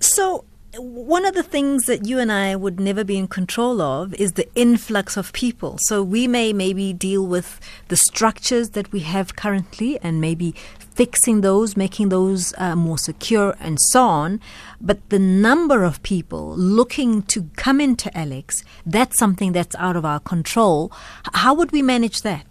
So 0.00 0.44
one 0.78 1.26
of 1.26 1.34
the 1.34 1.42
things 1.42 1.84
that 1.84 2.06
you 2.06 2.18
and 2.18 2.32
I 2.32 2.56
would 2.56 2.80
never 2.80 3.04
be 3.04 3.18
in 3.18 3.28
control 3.28 3.82
of 3.82 4.14
is 4.14 4.32
the 4.32 4.48
influx 4.54 5.16
of 5.16 5.32
people. 5.32 5.76
So 5.82 6.02
we 6.02 6.26
may 6.26 6.52
maybe 6.52 6.94
deal 6.94 7.26
with 7.26 7.60
the 7.88 7.96
structures 7.96 8.70
that 8.70 8.90
we 8.90 9.00
have 9.00 9.36
currently 9.36 9.98
and 10.00 10.20
maybe 10.20 10.54
fixing 10.78 11.42
those, 11.42 11.76
making 11.76 12.08
those 12.08 12.54
uh, 12.56 12.74
more 12.74 12.96
secure, 12.96 13.54
and 13.60 13.78
so 13.80 14.02
on. 14.02 14.40
But 14.80 15.06
the 15.10 15.18
number 15.18 15.84
of 15.84 16.02
people 16.02 16.56
looking 16.56 17.22
to 17.24 17.50
come 17.56 17.80
into 17.80 18.16
Alex, 18.16 18.64
that's 18.86 19.18
something 19.18 19.52
that's 19.52 19.76
out 19.76 19.96
of 19.96 20.04
our 20.06 20.20
control. 20.20 20.90
How 21.34 21.52
would 21.54 21.72
we 21.72 21.82
manage 21.82 22.22
that? 22.22 22.46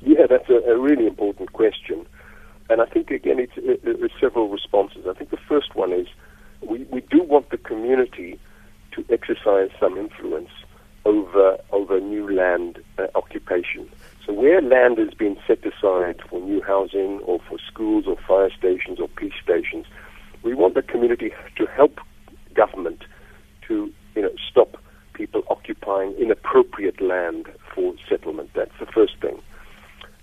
Yeah, 0.00 0.26
that's 0.26 0.48
a, 0.48 0.56
a 0.70 0.78
really 0.78 1.06
important 1.06 1.52
question. 1.52 2.06
And 2.70 2.80
I 2.80 2.86
think, 2.86 3.10
again, 3.10 3.38
it's, 3.38 3.52
it, 3.56 3.82
there's 3.84 4.10
several 4.18 4.48
responses. 4.48 5.06
I 5.06 5.12
think 5.12 5.30
the 5.30 5.38
first 5.48 5.74
one 5.74 5.92
is 5.92 6.06
we, 6.62 6.84
we 6.90 7.00
do 7.02 7.22
want 7.22 7.50
the 7.50 7.58
community 7.58 8.38
to 8.92 9.04
exercise 9.10 9.70
some 9.78 9.96
influence 9.96 10.50
over 11.04 11.58
over 11.72 12.00
new 12.00 12.30
land 12.30 12.82
uh, 12.98 13.06
occupation. 13.14 13.88
So 14.26 14.32
where 14.32 14.60
land 14.60 14.98
has 14.98 15.14
been 15.14 15.38
set 15.46 15.64
aside 15.64 16.20
for 16.28 16.40
new 16.40 16.60
housing 16.62 17.20
or 17.20 17.40
for 17.48 17.58
schools 17.58 18.04
or 18.06 18.16
fire 18.16 18.50
stations 18.50 19.00
or 19.00 19.08
police 19.08 19.32
stations, 19.42 19.86
we 20.42 20.54
want 20.54 20.74
the 20.74 20.82
community 20.82 21.32
to 21.56 21.66
help 21.66 22.00
government 22.54 23.04
to 23.68 23.92
you 24.14 24.22
know 24.22 24.32
stop 24.50 24.76
people 25.14 25.42
occupying 25.48 26.12
inappropriate 26.14 27.00
land 27.00 27.46
for 27.74 27.94
settlement. 28.08 28.50
That's 28.54 28.78
the 28.78 28.86
first 28.86 29.16
thing. 29.20 29.40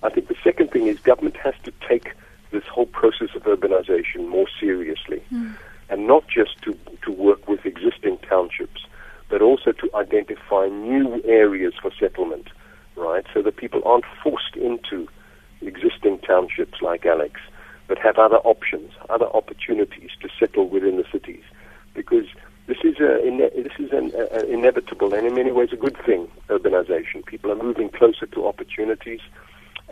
I 0.04 0.10
think 0.10 0.28
the 0.28 0.36
second 0.44 0.72
thing 0.72 0.88
is 0.88 1.00
government 1.00 1.38
has 1.38 1.56
to 1.64 1.74
take 1.88 2.14
this 2.52 2.64
whole 2.66 2.86
process 2.86 3.30
of 3.36 3.44
urbanization 3.44 4.28
more 4.28 4.48
seriously. 4.60 5.24
Mm 5.34 5.56
and 5.90 6.08
not 6.08 6.28
just 6.28 6.62
to, 6.64 6.78
to 7.04 7.12
work 7.12 7.48
with 7.48 7.66
existing 7.66 8.18
townships, 8.30 8.86
but 9.30 9.42
also 9.42 9.72
to 9.72 9.90
identify 9.96 10.68
new 10.68 11.22
areas 11.26 11.74
for 11.82 11.92
settlement, 12.00 12.48
right? 12.96 13.26
So 13.34 13.42
that 13.42 13.58
people 13.58 13.82
aren't 13.86 14.06
forced 14.24 14.56
into 14.56 15.08
existing 15.62 16.20
townships 16.20 16.82
like 16.82 17.06
Alex, 17.06 17.40
but 17.88 17.98
have 18.00 18.18
other 18.18 18.38
options, 18.38 18.92
other 19.10 19.28
opportunities 19.28 20.12
to 20.22 20.30
settle 20.40 20.68
within 20.68 20.98
the 20.98 21.06
cities. 21.12 21.44
Because 21.94 22.26
this 22.68 22.78
is, 22.84 23.00
a, 23.00 23.50
this 23.56 23.74
is 23.80 23.92
an 23.92 24.12
a, 24.16 24.46
inevitable 24.46 25.14
and 25.14 25.26
in 25.26 25.34
many 25.34 25.52
ways 25.52 25.70
a 25.72 25.78
good 25.78 25.98
thing, 26.06 26.30
urbanization. 26.50 27.26
People 27.26 27.52
are 27.52 27.56
moving 27.56 27.90
closer 27.90 28.26
to 28.28 28.46
opportunities, 28.46 29.22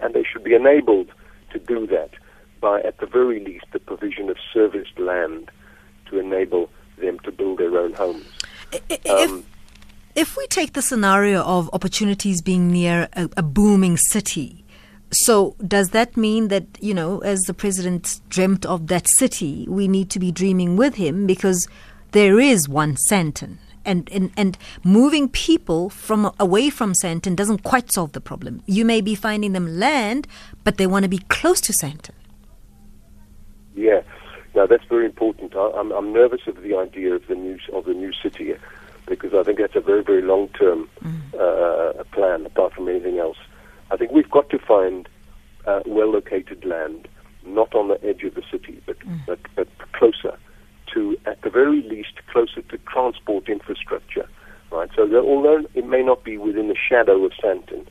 and 0.02 0.14
they 0.14 0.24
should 0.24 0.44
be 0.44 0.54
enabled 0.54 1.10
to 1.52 1.60
do 1.60 1.88
that 1.88 2.12
by, 2.60 2.82
at 2.82 2.98
the 3.00 3.06
very 3.06 3.40
least, 3.40 3.66
the 3.72 3.80
provision 3.80 4.30
of 4.30 4.38
serviced 4.54 5.00
land 5.00 5.50
to 6.08 6.20
enable 6.20 6.70
them 6.98 7.20
to 7.20 7.32
build 7.32 7.60
their 7.60 7.78
own 7.78 7.94
homes. 7.94 8.26
If, 8.90 9.10
um, 9.10 9.46
if 10.16 10.38
we 10.38 10.48
take 10.48 10.65
the 10.76 10.82
scenario 10.82 11.42
of 11.42 11.70
opportunities 11.74 12.42
being 12.42 12.70
near 12.70 13.08
a, 13.14 13.30
a 13.38 13.42
booming 13.42 13.98
city, 13.98 14.66
so 15.12 15.56
does 15.66 15.90
that 15.90 16.18
mean 16.18 16.50
that 16.50 16.66
you 16.82 16.94
know, 16.94 17.20
as 17.20 17.42
the 17.44 17.54
president 17.54 18.22
dreamt 18.30 18.66
of 18.66 18.88
that 18.88 19.08
city, 19.08 19.66
we 19.70 19.88
need 19.88 20.10
to 20.12 20.20
be 20.20 20.32
dreaming 20.32 20.76
with 20.76 20.96
him 20.96 21.26
because 21.26 21.68
there 22.12 22.40
is 22.40 22.70
one 22.70 22.96
Sandton, 23.10 23.58
and, 23.86 24.10
and, 24.12 24.32
and 24.36 24.58
moving 24.84 25.30
people 25.30 25.90
from 25.90 26.32
away 26.40 26.70
from 26.70 26.94
Sandton 26.94 27.36
doesn't 27.36 27.64
quite 27.64 27.92
solve 27.92 28.12
the 28.12 28.22
problem. 28.22 28.62
You 28.66 28.84
may 28.84 29.02
be 29.02 29.16
finding 29.16 29.54
them 29.54 29.80
land, 29.80 30.28
but 30.64 30.78
they 30.78 30.88
want 30.88 31.04
to 31.04 31.10
be 31.10 31.20
close 31.30 31.62
to 31.62 31.74
Sandton. 31.74 32.16
Yeah, 33.76 34.02
now 34.56 34.66
that's 34.66 34.86
very 34.86 35.06
important. 35.06 35.56
I, 35.56 35.80
am 35.80 36.14
nervous 36.14 36.42
of 36.48 36.62
the 36.62 36.76
idea 36.76 37.14
of 37.14 37.28
the 37.28 37.36
new 37.36 37.60
of 37.74 37.86
the 37.86 37.94
new 37.94 38.12
city 38.24 38.54
because 39.08 39.34
I 39.34 39.44
think 39.44 39.60
that's 39.60 39.76
a 39.76 39.82
very 39.82 40.04
very 40.04 40.22
long 40.22 40.50
term 40.50 40.90
mm. 41.04 41.22
uh, 41.34 42.04
plan. 42.06 42.46
Apart 42.46 42.74
from 42.74 42.88
anything 42.88 43.20
else, 43.20 43.38
I 43.92 43.98
think 43.98 44.12
we've 44.12 44.30
got 44.30 44.50
to 44.50 44.60
find 44.60 45.08
uh, 45.66 45.82
well 45.86 46.12
located 46.12 46.66
land, 46.66 47.08
not 47.46 47.74
on 47.76 47.90
the 47.90 48.04
edge 48.04 48.24
of 48.24 48.36
the 48.36 48.44
city, 48.52 48.82
but 48.86 49.00
mm. 49.00 49.20
but 49.26 49.40
but 49.56 49.68
closer 49.94 50.38
to, 50.94 51.18
at 51.26 51.42
the 51.42 51.50
very 51.50 51.82
least, 51.82 52.14
closer 52.32 52.62
to 52.62 52.78
transport 52.90 53.50
infrastructure. 53.50 54.28
Right. 54.72 54.90
So 54.96 55.08
that 55.08 55.20
although 55.20 55.66
it 55.74 55.86
may 55.86 56.02
not 56.02 56.24
be 56.24 56.38
within 56.38 56.68
the 56.68 56.76
shadow 56.76 57.24
of 57.24 57.32
Sandton 57.44 57.86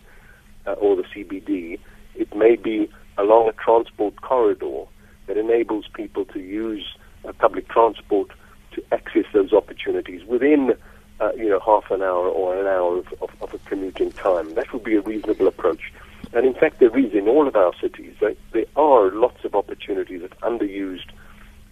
uh, 0.66 0.72
or 0.72 0.96
the 0.96 1.04
CBD, 1.04 1.78
it 2.14 2.34
may 2.34 2.56
be 2.56 2.90
along 3.16 3.48
a 3.48 3.52
transport 3.52 4.20
corridor 4.20 4.84
that 5.26 5.36
enables 5.36 5.86
people 5.94 6.24
to 6.26 6.40
use 6.40 6.84
uh, 7.26 7.32
public 7.32 7.68
transport 7.68 8.30
to 8.72 8.82
access 8.92 9.24
those 9.32 9.52
opportunities 9.52 10.26
within 10.26 10.74
uh, 11.20 11.32
you 11.36 11.48
know 11.48 11.60
half 11.60 11.90
an 11.90 12.02
hour 12.02 12.28
or 12.28 12.58
an 12.58 12.66
hour 12.66 12.98
of, 12.98 13.12
of, 13.20 13.30
of, 13.40 13.54
a 13.54 13.58
commuting 13.68 14.12
time. 14.12 14.54
That 14.54 14.72
would 14.72 14.84
be 14.84 14.96
a 14.96 15.00
reasonable 15.00 15.46
approach. 15.46 15.92
And 16.32 16.46
in 16.46 16.54
fact, 16.54 16.80
there 16.80 16.96
is 16.98 17.12
in 17.12 17.28
all 17.28 17.46
of 17.46 17.54
our 17.54 17.72
cities. 17.80 18.14
There, 18.20 18.34
there 18.52 18.66
are 18.76 19.10
lots 19.12 19.44
of 19.44 19.54
opportunities 19.54 20.22
of 20.22 20.30
underused 20.40 21.10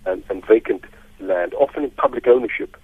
and, 0.06 0.22
and 0.30 0.44
vacant 0.46 0.84
land, 1.18 1.54
often 1.54 1.84
in 1.84 1.90
public 1.90 2.26
ownership. 2.26 2.76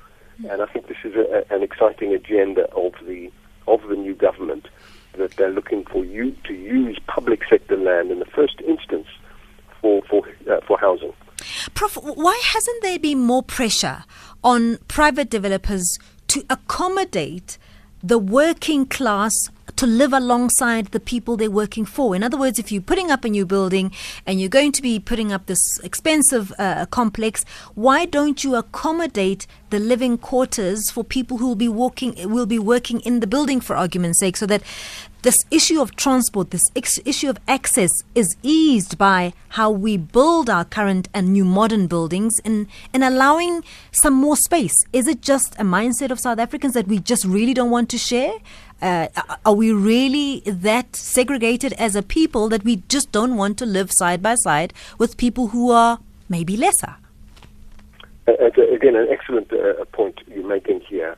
And 0.48 0.62
I 0.62 0.66
think 0.66 0.88
this 0.88 0.98
is 1.04 1.14
a, 1.14 1.44
an 1.50 1.62
exciting 1.62 2.12
agenda 2.14 2.70
of 2.72 2.94
the 3.06 3.30
of 3.66 3.82
the 3.88 3.96
new 3.96 4.14
government 4.14 4.68
that 5.16 5.32
they're 5.32 5.50
looking 5.50 5.84
for 5.84 6.04
you 6.04 6.34
to 6.44 6.54
use 6.54 6.98
public 7.06 7.42
sector 7.48 7.76
land 7.76 8.10
in 8.10 8.18
the 8.18 8.24
first 8.24 8.60
instance 8.66 9.06
for 9.80 10.02
for 10.02 10.26
uh, 10.50 10.60
for 10.66 10.78
housing. 10.78 11.12
Prof, 11.74 11.96
why 12.02 12.40
hasn't 12.44 12.82
there 12.82 12.98
been 12.98 13.20
more 13.20 13.42
pressure 13.42 14.04
on 14.42 14.78
private 14.88 15.30
developers 15.30 15.98
to 16.28 16.44
accommodate 16.48 17.58
the 18.02 18.18
working 18.18 18.86
class 18.86 19.32
to 19.76 19.86
live 19.86 20.12
alongside 20.12 20.86
the 20.86 20.98
people 20.98 21.36
they're 21.36 21.50
working 21.50 21.84
for. 21.84 22.16
In 22.16 22.24
other 22.24 22.36
words, 22.36 22.58
if 22.58 22.72
you're 22.72 22.82
putting 22.82 23.12
up 23.12 23.24
a 23.24 23.28
new 23.28 23.46
building 23.46 23.92
and 24.26 24.40
you're 24.40 24.48
going 24.48 24.72
to 24.72 24.82
be 24.82 24.98
putting 24.98 25.32
up 25.32 25.46
this 25.46 25.78
expensive 25.84 26.52
uh, 26.58 26.86
complex, 26.86 27.44
why 27.74 28.04
don't 28.04 28.42
you 28.42 28.56
accommodate 28.56 29.46
the 29.70 29.78
living 29.78 30.18
quarters 30.18 30.90
for 30.90 31.04
people 31.04 31.38
who 31.38 31.48
will 31.48 31.54
be 31.54 31.68
walking 31.68 32.14
will 32.30 32.46
be 32.46 32.58
working 32.58 33.00
in 33.00 33.20
the 33.20 33.26
building 33.26 33.60
for 33.60 33.76
argument's 33.76 34.18
sake 34.18 34.36
so 34.36 34.46
that 34.46 34.62
this 35.22 35.44
issue 35.50 35.80
of 35.80 35.96
transport, 35.96 36.50
this 36.50 36.62
issue 36.74 37.28
of 37.28 37.38
access 37.48 37.90
is 38.14 38.36
eased 38.42 38.96
by 38.98 39.32
how 39.50 39.70
we 39.70 39.96
build 39.96 40.48
our 40.48 40.64
current 40.64 41.08
and 41.12 41.32
new 41.32 41.44
modern 41.44 41.86
buildings 41.86 42.34
and, 42.44 42.66
and 42.94 43.02
allowing 43.02 43.64
some 43.90 44.14
more 44.14 44.36
space. 44.36 44.74
Is 44.92 45.08
it 45.08 45.20
just 45.20 45.54
a 45.56 45.64
mindset 45.64 46.10
of 46.10 46.20
South 46.20 46.38
Africans 46.38 46.74
that 46.74 46.86
we 46.86 46.98
just 46.98 47.24
really 47.24 47.54
don't 47.54 47.70
want 47.70 47.88
to 47.90 47.98
share? 47.98 48.32
Uh, 48.80 49.08
are 49.44 49.54
we 49.54 49.72
really 49.72 50.40
that 50.46 50.94
segregated 50.94 51.72
as 51.74 51.96
a 51.96 52.02
people 52.02 52.48
that 52.48 52.62
we 52.62 52.76
just 52.88 53.10
don't 53.10 53.36
want 53.36 53.58
to 53.58 53.66
live 53.66 53.90
side 53.90 54.22
by 54.22 54.36
side 54.36 54.72
with 54.98 55.16
people 55.16 55.48
who 55.48 55.72
are 55.72 55.98
maybe 56.28 56.56
lesser? 56.56 56.94
Uh, 58.28 58.34
again, 58.72 58.94
an 58.94 59.08
excellent 59.10 59.52
uh, 59.52 59.84
point 59.86 60.20
you're 60.28 60.46
making 60.46 60.80
here. 60.80 61.16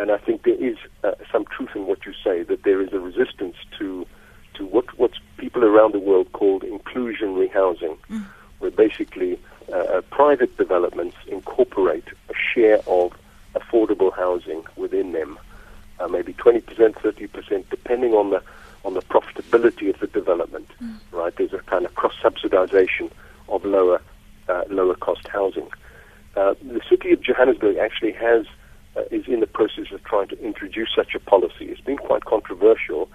And 0.00 0.10
I 0.10 0.16
think 0.16 0.44
there 0.44 0.54
is 0.54 0.78
uh, 1.04 1.12
some 1.30 1.44
truth 1.44 1.70
in 1.74 1.86
what 1.86 2.06
you 2.06 2.14
say 2.24 2.42
that 2.44 2.62
there 2.62 2.80
is 2.80 2.90
a 2.94 2.98
resistance 2.98 3.56
to 3.78 4.06
to 4.54 4.64
what 4.64 4.86
what 4.98 5.10
people 5.36 5.62
around 5.62 5.92
the 5.92 5.98
world 5.98 6.32
called 6.32 6.62
inclusionary 6.62 7.50
housing, 7.52 7.98
mm. 8.08 8.24
where 8.60 8.70
basically 8.70 9.38
uh, 9.70 9.76
uh, 9.76 10.00
private 10.10 10.56
developments 10.56 11.18
incorporate 11.26 12.08
a 12.30 12.34
share 12.54 12.78
of 12.86 13.12
affordable 13.54 14.10
housing 14.16 14.64
within 14.76 15.12
them, 15.12 15.38
uh, 15.98 16.08
maybe 16.08 16.32
20%, 16.32 16.62
30%, 16.62 17.64
depending 17.68 18.14
on 18.14 18.30
the 18.30 18.42
on 18.86 18.94
the 18.94 19.02
profitability 19.02 19.92
of 19.92 20.00
the 20.00 20.06
development. 20.06 20.68
Mm. 20.82 20.94
Right, 21.12 21.36
there's 21.36 21.52
a 21.52 21.58
kind 21.58 21.84
of 21.84 21.94
cross 21.94 22.14
subsidization 22.22 23.10
of 23.50 23.66
lower 23.66 24.00
uh, 24.48 24.64
lower 24.70 24.94
cost 24.94 25.28
housing. 25.28 25.68
Uh, 26.36 26.54
the 26.62 26.80
city 26.88 27.12
of 27.12 27.20
Johannesburg 27.20 27.76
actually 27.76 28.12
has 28.12 28.46
uh, 28.96 29.02
is 29.10 29.26
in 29.28 29.40
the 29.40 29.46
process 29.46 29.92
of 29.92 30.02
trying 30.04 30.28
to 30.28 30.44
introduce 30.44 30.90
such 30.94 31.14
a 31.14 31.20
policy. 31.20 31.66
It's 31.66 31.80
been 31.80 31.96
quite 31.96 32.24
controversial, 32.24 33.08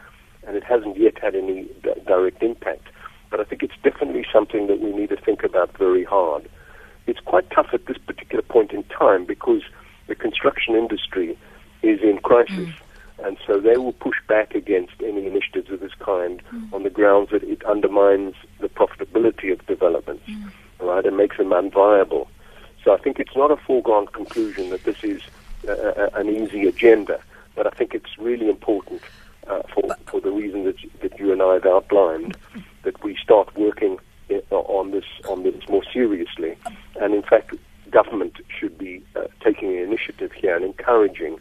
and 0.47 0.55
it 0.55 0.63
hasn't 0.63 0.97
yet 0.97 1.17
had 1.17 1.35
any 1.35 1.63
d- 1.83 1.93
direct 2.05 2.41
impact. 2.41 2.87
But 3.29 3.39
I 3.39 3.43
think 3.43 3.63
it's 3.63 3.75
definitely 3.83 4.25
something 4.31 4.67
that 4.67 4.79
we 4.79 4.93
need 4.93 5.09
to 5.09 5.17
think 5.17 5.43
about 5.43 5.77
very 5.77 6.03
hard. 6.03 6.47
It's 7.07 7.19
quite 7.19 7.49
tough 7.51 7.67
at 7.73 7.85
this 7.85 7.97
particular 7.97 8.41
point 8.41 8.71
in 8.71 8.83
time 8.83 9.25
because 9.25 9.63
the 10.07 10.15
construction 10.15 10.75
industry 10.75 11.37
is 11.81 12.01
in 12.01 12.19
crisis. 12.19 12.69
And 13.23 13.37
so 13.45 13.59
they 13.59 13.77
will 13.77 13.93
push 13.93 14.17
back 14.27 14.55
against 14.55 14.93
any 15.03 15.25
initiatives 15.25 15.69
of 15.71 15.79
this 15.79 15.93
kind 15.99 16.41
on 16.73 16.83
the 16.83 16.89
grounds 16.89 17.29
that 17.31 17.43
it 17.43 17.63
undermines 17.63 18.35
the 18.59 18.67
profitability 18.67 19.53
of 19.53 19.65
developments, 19.67 20.29
right, 20.79 21.05
and 21.05 21.15
makes 21.15 21.37
them 21.37 21.49
unviable. 21.49 22.27
So 22.85 22.93
I 22.93 22.97
think 22.97 23.19
it's 23.19 23.35
not 23.35 23.49
a 23.49 23.57
foregone 23.57 24.05
conclusion 24.05 24.69
that 24.69 24.83
this 24.83 25.03
is 25.03 25.19
uh, 25.67 25.71
uh, 25.71 26.09
an 26.13 26.29
easy 26.29 26.67
agenda, 26.67 27.19
but 27.55 27.65
I 27.65 27.71
think 27.71 27.95
it's 27.95 28.15
really 28.19 28.47
important 28.47 29.01
uh, 29.47 29.63
for, 29.73 29.95
for 30.05 30.21
the 30.21 30.29
reason 30.31 30.65
that, 30.65 30.75
that 31.01 31.19
you 31.19 31.33
and 31.33 31.41
I 31.41 31.55
have 31.55 31.65
outlined 31.65 32.37
that 32.83 33.03
we 33.03 33.17
start 33.17 33.53
working 33.57 33.97
on 34.51 34.91
this 34.91 35.05
on 35.29 35.41
this 35.43 35.55
more 35.67 35.83
seriously. 35.91 36.55
And 37.01 37.13
in 37.15 37.23
fact, 37.23 37.55
government 37.89 38.37
should 38.59 38.77
be 38.77 39.03
uh, 39.15 39.21
taking 39.43 39.69
an 39.75 39.83
initiative 39.83 40.31
here 40.31 40.55
and 40.55 40.63
encouraging 40.65 41.39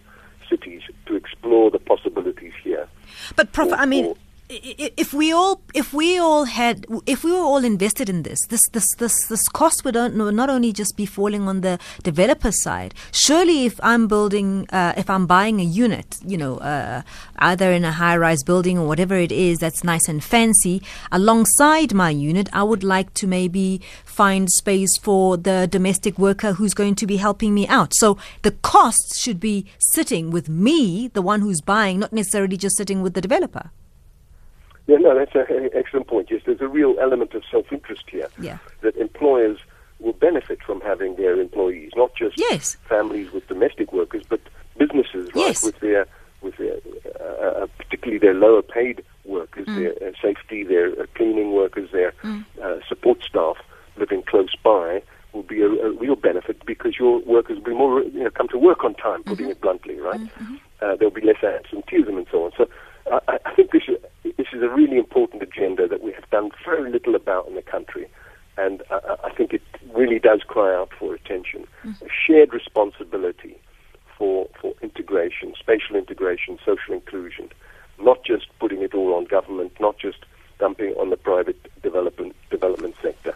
cities 0.49 0.83
to 1.07 1.15
explore 1.15 1.71
the 1.71 1.79
possibilities 1.79 2.53
here. 2.63 2.89
But 3.37 3.53
Prof, 3.53 3.73
Or- 3.73 3.75
I 3.77 3.85
mean, 3.87 4.07
or- 4.07 4.11
i- 4.11 4.17
i- 4.17 4.17
if 4.49 5.15
we 5.15 5.33
all 5.33 5.63
if 5.73 5.95
we 5.95 6.19
all 6.19 6.45
had 6.45 6.87
if 7.07 7.25
we 7.25 7.33
were 7.33 7.39
all 7.39 7.65
invested 7.65 8.09
in 8.11 8.23
this, 8.25 8.47
this 8.49 8.61
this 8.73 8.95
this 8.97 9.27
this 9.27 9.49
cost 9.49 9.85
would 9.85 9.95
not 9.95 10.51
only 10.51 10.73
just 10.73 10.97
be 10.97 11.07
falling 11.07 11.49
on 11.49 11.63
the 11.63 11.79
developer 12.03 12.53
side. 12.53 12.95
Surely, 13.11 13.65
if 13.65 13.81
I'm 13.83 14.07
building, 14.07 14.67
uh, 14.71 14.93
if 14.97 15.09
I'm 15.09 15.27
buying 15.27 15.61
a 15.61 15.65
unit, 15.65 16.19
you 16.25 16.37
know, 16.37 16.59
uh, 16.59 17.03
either 17.39 17.73
in 17.73 17.85
a 17.85 17.93
high-rise 17.93 18.43
building 18.43 18.79
or 18.79 18.87
whatever 18.87 19.15
it 19.15 19.33
is 19.33 19.59
that's 19.59 19.83
nice 19.83 20.09
and 20.09 20.23
fancy, 20.23 20.83
alongside 21.11 21.95
my 21.95 22.11
unit, 22.11 22.49
I 22.53 22.65
would 22.65 22.85
like 22.85 23.15
to 23.15 23.27
maybe 23.27 23.81
find 24.05 24.51
space 24.51 24.99
for 24.99 25.37
the 25.37 25.67
domestic 25.71 26.19
worker 26.19 26.53
who's 26.53 26.75
going 26.75 26.97
to 26.97 27.07
be 27.07 27.17
helping 27.17 27.55
me 27.55 27.67
out. 27.69 27.95
So 27.95 28.19
the 28.43 28.53
costs 28.53 29.19
should 29.19 29.41
be 29.41 29.67
sitting 29.79 30.31
with 30.31 30.49
me, 30.49 31.09
the 31.09 31.23
one 31.23 31.41
who's 31.41 31.63
buying, 31.63 31.99
not 31.99 32.13
necessarily 32.13 32.57
just 32.59 32.77
sitting 32.77 33.01
with 33.01 33.15
the 33.15 33.23
developer. 33.23 33.71
Yeah, 34.87 34.99
no, 34.99 35.15
that's 35.19 35.35
an 35.35 35.71
excellent 35.75 36.09
point. 36.09 36.29
Yes, 36.31 36.43
there's 36.45 36.61
a 36.61 36.69
real 36.69 36.95
element 37.01 37.33
of 37.35 37.43
self-interest 37.51 38.05
here. 38.11 38.29
Yeah. 38.39 38.59
That 38.83 38.97
employers 38.97 39.59
will 39.99 40.13
benefit 40.13 40.59
from 40.63 40.81
having 40.83 41.17
their 41.17 41.41
employees, 41.41 41.93
not 41.97 42.15
just 42.15 42.39
Yes. 42.39 42.77
families 42.89 43.33
with 43.33 43.47
domestic 43.49 43.93
workers, 43.93 44.25
but 44.29 44.41
businesses, 44.77 45.29
right, 45.35 45.47
Yes. 45.47 45.65
with 45.65 45.79
their 45.81 46.07
with 46.43 46.57
their 46.59 46.77
uh, 47.21 47.63
uh, 47.63 47.67
particularly 47.79 48.19
their 48.19 48.35
lower 48.35 48.61
paid 48.61 49.03
workers, 49.25 49.67
Mm. 49.67 49.77
their 49.79 50.09
uh, 50.09 50.13
safety, 50.21 50.63
their 50.63 50.89
uh, 51.01 51.07
cleaning 51.15 51.53
workers, 51.53 51.91
their 51.91 52.13
uh, 52.63 52.75
support 52.87 53.23
staff 53.25 53.57
living 53.97 54.23
close 54.25 54.55
by 54.63 55.01
will 55.33 55.43
be 55.45 55.63
a, 55.63 55.69
a 55.71 55.91
real 55.93 56.17
benefit 56.17 56.63
because 56.67 56.99
your 56.99 57.21
workers 57.21 57.57
will 57.57 57.65
be 57.65 57.75
more, 57.75 58.03
you 58.03 58.23
know, 58.25 58.31
come 58.31 58.49
to 58.49 58.59
work 58.59 58.85
on 58.85 58.95
time, 58.97 59.23
putting 59.25 59.49
it 59.49 59.59
bluntly, 59.63 59.99
right? 59.99 60.21
Uh, 60.83 60.95
there'll 60.97 61.11
be 61.15 61.23
less 61.23 61.43
absenteeism 61.43 62.19
and 62.19 62.27
so 62.31 62.45
on. 62.45 62.53
So 62.59 62.69
I, 63.11 63.39
I 63.45 63.55
think 63.55 63.71
this 63.73 63.83
is, 63.89 63.99
this 64.37 64.47
is 64.53 64.63
a 64.63 64.69
really 64.69 64.99
important 64.99 65.43
agenda 65.43 65.87
that 65.89 66.03
we 66.03 66.13
have 66.13 66.29
done 66.31 66.51
very 66.65 66.91
little 66.91 67.15
about 67.15 67.49
in 67.49 67.55
the 67.55 67.63
country. 67.63 68.09
And 68.57 68.83
uh, 68.91 69.17
I 69.25 69.31
think 69.31 69.53
it 69.53 69.63
really 69.95 70.19
does 70.19 70.43
cry 70.47 70.75
out 70.75 70.91
for 70.99 71.15
attention. 71.15 71.67
A 71.85 72.09
shared 72.27 72.53
responsibility 72.53 73.59
for, 74.17 74.49
for 74.61 74.75
integration, 74.81 75.55
spatial 75.59 75.97
integration, 75.97 76.59
social 76.65 76.95
inclusion, 76.95 77.51
not 78.01 78.25
just 78.25 78.47
putting 78.61 78.83
it 78.83 78.95
all 78.95 79.15
on 79.15 79.25
government, 79.25 79.73
not 79.81 79.99
just 79.99 80.19
dumping 80.59 80.93
on 80.95 81.11
the 81.11 81.17
private 81.17 81.59
development, 81.83 82.35
development 82.51 82.95
sector. 83.03 83.35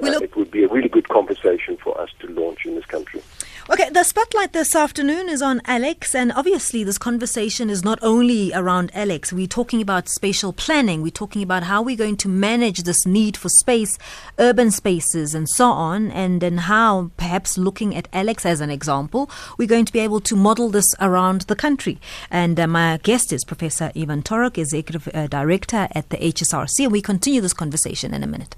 Well, 0.00 0.16
Uh, 0.16 0.20
it 0.20 0.36
would 0.36 0.50
be 0.50 0.64
a 0.64 0.68
really 0.68 0.88
good 0.88 1.08
conversation 1.08 1.76
for 1.76 1.98
us 2.00 2.10
to 2.20 2.26
launch 2.28 2.64
in 2.64 2.74
this 2.74 2.86
country. 2.86 3.22
Okay, 3.70 3.90
the 3.90 4.02
spotlight 4.02 4.54
this 4.54 4.74
afternoon 4.74 5.28
is 5.28 5.42
on 5.42 5.60
Alex, 5.66 6.14
and 6.14 6.32
obviously, 6.32 6.84
this 6.84 6.96
conversation 6.96 7.68
is 7.68 7.84
not 7.84 7.98
only 8.00 8.50
around 8.54 8.90
Alex. 8.94 9.30
We're 9.30 9.46
talking 9.46 9.82
about 9.82 10.08
spatial 10.08 10.54
planning, 10.54 11.02
we're 11.02 11.10
talking 11.10 11.42
about 11.42 11.64
how 11.64 11.82
we're 11.82 11.94
going 11.94 12.16
to 12.18 12.30
manage 12.30 12.84
this 12.84 13.04
need 13.04 13.36
for 13.36 13.50
space, 13.50 13.98
urban 14.38 14.70
spaces, 14.70 15.34
and 15.34 15.46
so 15.50 15.66
on, 15.66 16.10
and 16.12 16.40
then 16.40 16.56
how, 16.56 17.10
perhaps 17.18 17.58
looking 17.58 17.94
at 17.94 18.08
Alex 18.10 18.46
as 18.46 18.62
an 18.62 18.70
example, 18.70 19.30
we're 19.58 19.68
going 19.68 19.84
to 19.84 19.92
be 19.92 20.00
able 20.00 20.20
to 20.20 20.34
model 20.34 20.70
this 20.70 20.94
around 20.98 21.42
the 21.42 21.56
country. 21.56 22.00
And 22.30 22.58
uh, 22.58 22.66
my 22.66 22.98
guest 23.02 23.34
is 23.34 23.44
Professor 23.44 23.92
Ivan 23.94 24.22
Turok, 24.22 24.56
Executive 24.56 25.08
uh, 25.12 25.26
Director 25.26 25.88
at 25.92 26.08
the 26.08 26.16
HSRC, 26.16 26.84
and 26.84 26.92
we 26.92 27.02
continue 27.02 27.42
this 27.42 27.52
conversation 27.52 28.14
in 28.14 28.22
a 28.22 28.26
minute. 28.26 28.56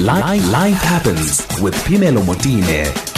Life, 0.00 0.52
life 0.52 0.82
happens 0.82 1.46
with 1.62 1.74
Phemelo 1.74 2.20
Motene. 2.20 3.15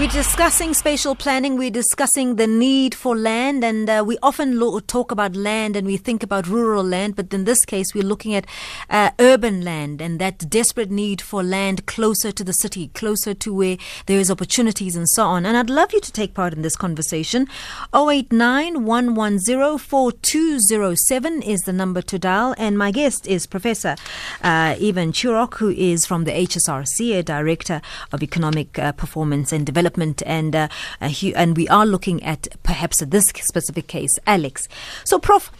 We're 0.00 0.08
discussing 0.08 0.72
spatial 0.72 1.14
planning. 1.14 1.58
We're 1.58 1.70
discussing 1.70 2.36
the 2.36 2.46
need 2.46 2.94
for 2.94 3.14
land, 3.14 3.62
and 3.62 3.90
uh, 3.90 4.02
we 4.06 4.16
often 4.22 4.58
lo- 4.58 4.80
talk 4.80 5.12
about 5.12 5.36
land 5.36 5.76
and 5.76 5.86
we 5.86 5.98
think 5.98 6.22
about 6.22 6.46
rural 6.46 6.82
land, 6.82 7.16
but 7.16 7.34
in 7.34 7.44
this 7.44 7.66
case, 7.66 7.92
we're 7.92 8.02
looking 8.02 8.34
at 8.34 8.46
uh, 8.88 9.10
urban 9.18 9.60
land 9.60 10.00
and 10.00 10.18
that 10.18 10.48
desperate 10.48 10.90
need 10.90 11.20
for 11.20 11.42
land 11.42 11.84
closer 11.84 12.32
to 12.32 12.42
the 12.42 12.54
city, 12.54 12.88
closer 12.94 13.34
to 13.34 13.52
where 13.52 13.76
there 14.06 14.18
is 14.18 14.30
opportunities 14.30 14.96
and 14.96 15.06
so 15.06 15.24
on. 15.24 15.44
And 15.44 15.54
I'd 15.54 15.68
love 15.68 15.92
you 15.92 16.00
to 16.00 16.12
take 16.12 16.32
part 16.32 16.54
in 16.54 16.62
this 16.62 16.76
conversation. 16.76 17.46
089 17.92 18.86
110 18.86 19.76
4207 19.76 21.42
is 21.42 21.60
the 21.64 21.74
number 21.74 22.00
to 22.00 22.18
dial, 22.18 22.54
and 22.56 22.78
my 22.78 22.90
guest 22.90 23.26
is 23.26 23.46
Professor 23.46 23.96
uh, 24.42 24.76
Ivan 24.80 25.12
Turok, 25.12 25.56
who 25.56 25.68
is 25.68 26.06
from 26.06 26.24
the 26.24 26.32
HSRC, 26.32 27.18
a 27.18 27.22
Director 27.22 27.82
of 28.12 28.22
Economic 28.22 28.78
uh, 28.78 28.92
Performance 28.92 29.52
and 29.52 29.66
Development, 29.66 29.89
and 29.98 30.54
uh, 30.54 30.68
uh, 31.00 31.12
and 31.34 31.56
we 31.56 31.68
are 31.68 31.86
looking 31.86 32.22
at 32.22 32.48
perhaps 32.62 33.04
this 33.04 33.26
specific 33.28 33.86
case, 33.86 34.18
Alex. 34.26 34.68
So, 35.04 35.18
Prof. 35.18 35.50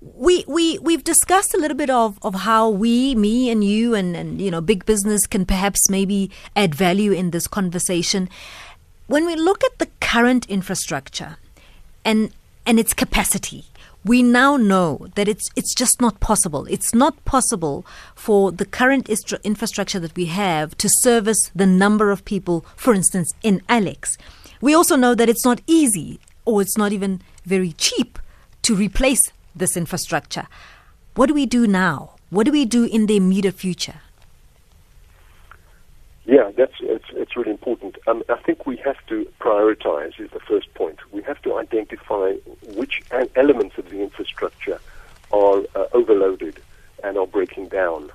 We, 0.00 0.44
we, 0.46 0.78
we've 0.78 1.02
discussed 1.02 1.54
a 1.54 1.58
little 1.58 1.76
bit 1.76 1.90
of, 1.90 2.20
of 2.22 2.32
how 2.32 2.68
we, 2.68 3.16
me 3.16 3.50
and 3.50 3.64
you 3.64 3.96
and, 3.96 4.14
and, 4.14 4.40
you 4.40 4.48
know, 4.48 4.60
big 4.60 4.86
business 4.86 5.26
can 5.26 5.44
perhaps 5.44 5.90
maybe 5.90 6.30
add 6.54 6.72
value 6.72 7.10
in 7.10 7.32
this 7.32 7.48
conversation. 7.48 8.28
When 9.08 9.26
we 9.26 9.34
look 9.34 9.64
at 9.64 9.76
the 9.80 9.88
current 10.00 10.46
infrastructure 10.48 11.38
and, 12.04 12.32
and 12.64 12.78
its 12.78 12.94
capacity, 12.94 13.64
we 14.04 14.22
now 14.22 14.56
know 14.56 15.06
that 15.16 15.28
it's 15.28 15.48
it's 15.56 15.74
just 15.74 16.00
not 16.00 16.20
possible. 16.20 16.66
It's 16.66 16.94
not 16.94 17.24
possible 17.24 17.84
for 18.14 18.52
the 18.52 18.64
current 18.64 19.08
infrastructure 19.44 20.00
that 20.00 20.16
we 20.16 20.26
have 20.26 20.76
to 20.78 20.88
service 20.88 21.50
the 21.54 21.66
number 21.66 22.10
of 22.10 22.24
people, 22.24 22.64
for 22.76 22.94
instance, 22.94 23.32
in 23.42 23.62
Alex. 23.68 24.16
We 24.60 24.74
also 24.74 24.96
know 24.96 25.14
that 25.14 25.28
it's 25.28 25.44
not 25.44 25.60
easy 25.66 26.20
or 26.44 26.62
it's 26.62 26.78
not 26.78 26.92
even 26.92 27.20
very 27.44 27.72
cheap 27.72 28.18
to 28.62 28.74
replace 28.74 29.20
this 29.54 29.76
infrastructure. 29.76 30.46
What 31.14 31.26
do 31.26 31.34
we 31.34 31.46
do 31.46 31.66
now? 31.66 32.14
What 32.30 32.44
do 32.44 32.52
we 32.52 32.64
do 32.64 32.84
in 32.84 33.06
the 33.06 33.16
immediate 33.16 33.54
future? 33.54 34.00
Yeah, 36.24 36.50
that's 36.56 36.74
it's, 36.80 37.07
it's 37.28 37.36
really 37.36 37.50
important. 37.50 37.98
Um, 38.06 38.22
I 38.30 38.36
think 38.36 38.66
we 38.66 38.78
have 38.78 38.96
to 39.08 39.30
prioritize 39.38 40.18
is 40.18 40.30
the 40.30 40.40
first 40.40 40.72
point. 40.72 40.98
We 41.12 41.20
have 41.22 41.42
to 41.42 41.58
identify 41.58 42.32
which 42.68 43.02
elements 43.36 43.76
of 43.76 43.90
the 43.90 44.00
infrastructure 44.00 44.80
are 45.30 45.58
uh, 45.74 45.84
overloaded 45.92 46.58
and 47.04 47.18
are 47.18 47.26
breaking 47.26 47.68
down. 47.68 48.10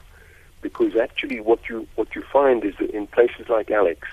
Because 0.61 0.95
actually, 0.95 1.41
what 1.41 1.69
you 1.69 1.87
what 1.95 2.15
you 2.15 2.23
find 2.23 2.65
is 2.65 2.73
that 2.79 2.89
in 2.89 3.05
places 3.05 3.49
like 3.49 3.69
Alex, 3.69 4.07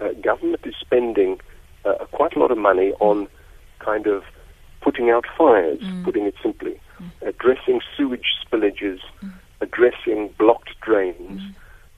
uh, 0.00 0.08
government 0.14 0.62
is 0.64 0.74
spending 0.80 1.40
uh, 1.84 2.04
quite 2.10 2.34
a 2.34 2.40
lot 2.40 2.50
of 2.50 2.58
money 2.58 2.92
on 2.98 3.28
kind 3.78 4.08
of 4.08 4.24
putting 4.80 5.10
out 5.10 5.24
fires, 5.38 5.80
putting 6.02 6.24
it 6.24 6.34
simply, 6.42 6.80
addressing 7.20 7.80
sewage 7.96 8.26
spillages, 8.44 8.98
addressing 9.60 10.30
blocked 10.36 10.70
drains 10.80 11.40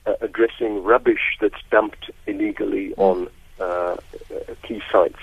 uh, 0.05 0.13
addressing 0.21 0.83
rubbish 0.83 1.37
that's 1.41 1.61
dumped 1.71 2.11
illegally 2.45 2.93
on 2.95 3.27
uh, 3.59 3.63
uh, 3.63 3.95
key 4.63 4.81
sites. 4.91 5.19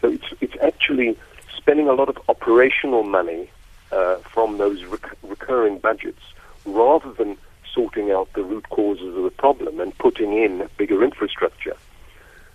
So 0.00 0.08
it's 0.08 0.24
it's 0.40 0.56
actually 0.62 1.16
spending 1.56 1.88
a 1.88 1.92
lot 1.92 2.08
of 2.08 2.18
operational 2.28 3.02
money 3.02 3.50
uh, 3.92 4.16
from 4.16 4.58
those 4.58 4.84
rec- 4.84 5.16
recurring 5.22 5.78
budgets 5.78 6.22
rather 6.64 7.12
than 7.12 7.36
sorting 7.74 8.10
out 8.10 8.32
the 8.34 8.42
root 8.42 8.68
causes 8.70 9.16
of 9.16 9.22
the 9.22 9.30
problem 9.30 9.80
and 9.80 9.96
putting 9.98 10.32
in 10.32 10.68
bigger 10.76 11.04
infrastructure. 11.04 11.76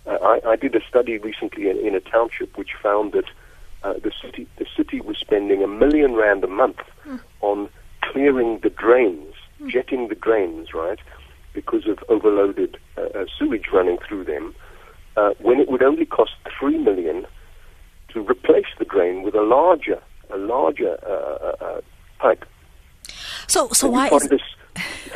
Uh, 0.05 0.17
I, 0.21 0.51
I 0.51 0.55
did 0.55 0.75
a 0.75 0.81
study 0.87 1.17
recently 1.17 1.69
in, 1.69 1.77
in 1.77 1.95
a 1.95 1.99
township 1.99 2.57
which 2.57 2.73
found 2.81 3.13
that 3.13 3.25
uh, 3.83 3.93
the 3.93 4.11
city 4.21 4.47
the 4.57 4.65
city 4.75 4.99
was 5.01 5.17
spending 5.17 5.63
a 5.63 5.67
million 5.67 6.15
rand 6.15 6.43
a 6.43 6.47
month 6.47 6.81
on 7.41 7.69
clearing 8.01 8.59
the 8.59 8.69
drains, 8.69 9.35
jetting 9.67 10.07
the 10.07 10.15
drains, 10.15 10.73
right, 10.73 10.99
because 11.53 11.87
of 11.87 12.03
overloaded 12.09 12.77
sewage 13.45 13.65
running 13.71 13.97
through 14.07 14.25
them, 14.25 14.53
uh, 15.17 15.31
when 15.39 15.59
it 15.59 15.69
would 15.69 15.83
only 15.83 16.05
cost 16.05 16.31
three 16.59 16.77
million 16.77 17.25
to 18.09 18.21
replace 18.21 18.65
the 18.79 18.85
drain 18.85 19.23
with 19.23 19.35
a 19.35 19.41
larger 19.41 20.01
uh, 20.31 20.37
larger 20.37 20.97
uh, 21.05 21.65
uh, 21.65 21.81
pipe. 22.19 22.45
So, 23.47 23.69
so 23.69 23.89
why 23.89 24.07
is 24.09 24.27
this 24.29 24.41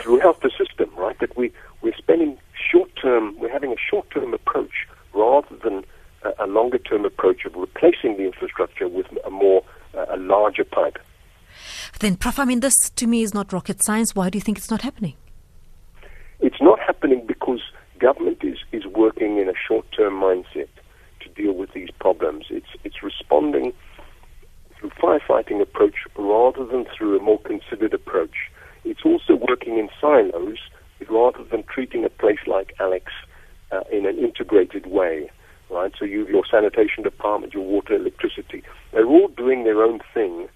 throughout 0.01 0.41
the 0.41 0.51
system, 0.57 0.89
right? 0.95 1.17
That 1.19 1.35
we 1.35 1.51
we're 1.81 1.95
spending 1.97 2.37
short 2.71 2.91
term, 3.01 3.37
we're 3.39 3.51
having 3.51 3.71
a 3.71 3.77
short 3.89 4.09
term 4.11 4.33
approach 4.33 4.87
rather 5.13 5.55
than 5.63 5.83
a, 6.23 6.45
a 6.45 6.47
longer 6.47 6.77
term 6.77 7.05
approach 7.05 7.45
of 7.45 7.55
replacing 7.55 8.17
the 8.17 8.25
infrastructure 8.25 8.87
with 8.87 9.07
a 9.25 9.29
more 9.29 9.63
uh, 9.97 10.05
a 10.09 10.17
larger 10.17 10.63
pipe. 10.63 10.99
then, 11.99 12.15
Prof? 12.15 12.39
I 12.39 12.45
mean, 12.45 12.59
this 12.59 12.89
to 12.91 13.07
me 13.07 13.23
is 13.23 13.33
not 13.33 13.51
rocket 13.51 13.81
science. 13.81 14.15
Why 14.15 14.29
do 14.29 14.37
you 14.37 14.41
think 14.41 14.57
it's 14.57 14.69
not 14.69 14.81
happening? 14.81 15.15
It's 16.39 16.61
not 16.61 16.79
happening 16.79 17.25
because 17.25 17.61
government 17.99 18.39
is, 18.43 18.57
is 18.71 18.85
working 18.85 19.37
in 19.37 19.49
a 19.49 19.53
short 19.67 19.85
term 19.91 20.13
mindset 20.13 20.69
to 21.21 21.29
deal 21.35 21.53
with 21.53 21.73
these 21.73 21.89
problems. 21.99 22.45
It's 22.49 22.69
it's 22.83 23.03
responding 23.03 23.73
through 24.77 24.91
firefighting 24.91 25.61
approach 25.61 25.95
rather 26.17 26.65
than 26.65 26.85
through 26.85 27.19
a 27.19 27.21
more 27.21 27.39
considered 27.39 27.93
approach. 27.93 28.49
It's 28.85 29.03
also 29.03 29.35
working 29.35 29.77
in 29.77 29.89
silos 29.99 30.59
rather 31.09 31.43
than 31.43 31.63
treating 31.63 32.05
a 32.05 32.09
place 32.09 32.39
like 32.47 32.73
Alex 32.79 33.11
uh, 33.71 33.81
in 33.91 34.05
an 34.05 34.17
integrated 34.17 34.85
way. 34.87 35.29
Right, 35.71 35.93
so 35.99 36.03
you, 36.03 36.21
have 36.21 36.29
your 36.29 36.45
sanitation 36.49 37.03
department, 37.03 37.53
your 37.53 37.63
water, 37.63 37.93
electricity, 37.93 38.63
they're 38.91 39.05
all 39.05 39.27
doing 39.27 39.65
their 39.65 39.83
own 39.83 39.99
thing, 40.15 40.49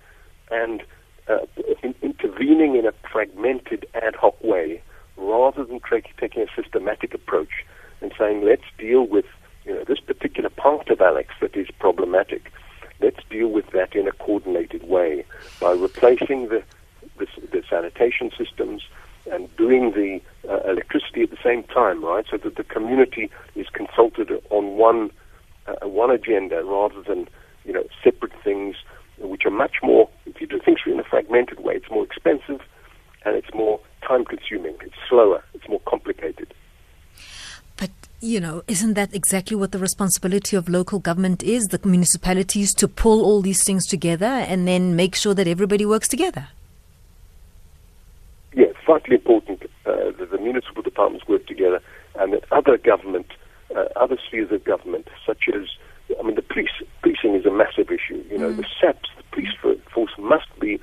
and 0.50 0.82
uh, 1.28 1.46
in, 1.84 1.94
intervening 2.02 2.76
in 2.76 2.88
a 2.88 2.94
fragmented, 3.12 3.86
ad 3.94 4.16
hoc 4.16 4.44
way, 4.44 4.82
rather 5.16 5.64
than 5.66 5.80
tra- 5.82 6.02
taking 6.20 6.42
a 6.42 6.48
systematic 6.60 7.14
approach 7.14 7.64
and 8.02 8.12
saying, 8.18 8.44
let's 8.44 8.64
deal 8.80 9.06
with 9.06 9.26
you 9.66 9.74
know 9.74 9.84
this 9.88 10.00
particular 10.00 10.50
part 10.50 10.90
of 10.90 11.00
Alex 11.02 11.34
that 11.42 11.56
is 11.56 11.68
problematic. 11.80 12.52
Let's 13.00 13.20
deal 13.30 13.50
with 13.50 13.70
that 13.72 13.96
in 13.96 14.08
a 14.08 14.12
coordinated 14.12 14.88
way 14.88 15.26
by 15.60 15.72
replacing 15.72 16.50
the 16.50 16.64
the, 17.18 17.28
the 17.52 17.64
sanitation 17.70 18.32
systems 18.38 18.82
and 19.32 19.56
doing 19.56 19.92
the 19.92 20.20
uh, 20.50 20.70
electricity 20.70 21.22
at 21.22 21.30
the 21.30 21.38
same 21.44 21.64
time, 21.64 22.04
right? 22.04 22.26
So 22.30 22.38
that 22.38 22.56
the 22.56 22.64
community 23.06 23.34
is 23.56 23.68
consulted 23.70 24.32
on 24.50 24.78
one 24.78 25.12
uh, 25.68 25.88
one 25.88 26.12
agenda 26.12 26.64
rather 26.64 27.02
than 27.02 27.28
you 27.66 27.74
know 27.74 27.84
separate 28.04 28.34
things, 28.44 28.76
which 29.20 29.46
are 29.46 29.52
much 29.52 29.76
more. 29.82 30.10
If 30.26 30.42
you 30.42 30.48
do 30.48 30.60
things 30.60 30.80
in 30.86 31.00
a 31.00 31.04
fragmented 31.04 31.60
way, 31.62 31.76
it's 31.76 31.90
more 31.90 32.04
expensive 32.04 32.62
and 33.26 33.36
it's 33.36 33.54
more 33.54 33.80
time 34.08 34.26
consuming. 34.26 34.76
It's 34.82 34.96
slower. 35.10 35.44
It's 35.54 35.68
more 35.70 35.80
complicated. 35.88 36.54
But, 37.78 37.92
you 38.20 38.40
know, 38.40 38.64
isn't 38.68 38.96
that 38.96 39.16
exactly 39.16 39.56
what 39.56 39.72
the 39.72 39.80
responsibility 39.80 40.56
of 40.58 40.68
local 40.68 41.00
government 41.00 41.42
is? 41.42 41.68
The 41.68 41.80
municipalities 41.88 42.74
to 42.76 42.88
pull 42.88 43.24
all 43.24 43.42
these 43.42 43.64
things 43.64 43.88
together 43.88 44.26
and 44.26 44.68
then 44.68 44.96
make 44.96 45.16
sure 45.16 45.34
that 45.34 45.48
everybody 45.48 45.86
works 45.86 46.08
together. 46.10 46.50
Yeah, 48.54 48.66
it's 48.66 48.78
vitally 48.86 49.16
important 49.16 49.64
uh, 49.86 50.12
that 50.20 50.30
the 50.32 50.38
municipal 50.38 50.84
departments 50.84 51.28
work 51.28 51.48
together 51.48 51.82
and 52.16 52.34
that 52.34 52.44
other 52.52 52.78
government, 52.78 53.28
uh, 53.76 53.86
other 53.96 54.18
spheres 54.28 54.52
of 54.52 54.64
government, 54.64 55.08
such 55.26 55.50
as, 55.54 55.64
I 56.20 56.24
mean, 56.24 56.36
the 56.36 56.42
police, 56.42 56.70
policing 57.02 57.36
is 57.36 57.46
a 57.46 57.52
massive 57.52 57.90
issue. 57.90 58.23
You 58.34 58.40
know, 58.40 58.52
the 58.52 58.66
SAPS, 58.82 59.10
the 59.16 59.24
police 59.32 59.82
force 59.94 60.12
must 60.18 60.60
be 60.60 60.80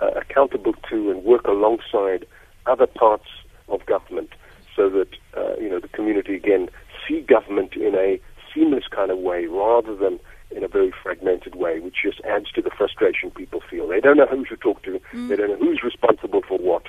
uh, 0.00 0.06
accountable 0.16 0.72
to 0.88 1.10
and 1.10 1.22
work 1.22 1.46
alongside 1.46 2.26
other 2.64 2.86
parts 2.86 3.28
of 3.68 3.84
government 3.84 4.30
so 4.74 4.88
that, 4.88 5.08
uh, 5.36 5.54
you 5.60 5.68
know, 5.68 5.80
the 5.80 5.88
community 5.88 6.34
again 6.34 6.70
see 7.06 7.20
government 7.20 7.74
in 7.74 7.94
a 7.94 8.18
seamless 8.54 8.84
kind 8.90 9.10
of 9.10 9.18
way 9.18 9.44
rather 9.44 9.94
than 9.94 10.18
in 10.50 10.64
a 10.64 10.68
very 10.68 10.90
fragmented 11.02 11.56
way, 11.56 11.78
which 11.78 11.96
just 12.02 12.22
adds 12.22 12.50
to 12.52 12.62
the 12.62 12.70
frustration 12.70 13.30
people 13.32 13.60
feel. 13.68 13.86
They 13.86 14.00
don't 14.00 14.16
know 14.16 14.26
who 14.26 14.46
to 14.46 14.56
talk 14.56 14.82
to. 14.84 14.98
They 15.28 15.36
don't 15.36 15.50
know 15.50 15.58
who's 15.58 15.82
responsible 15.82 16.40
for 16.40 16.56
what. 16.56 16.84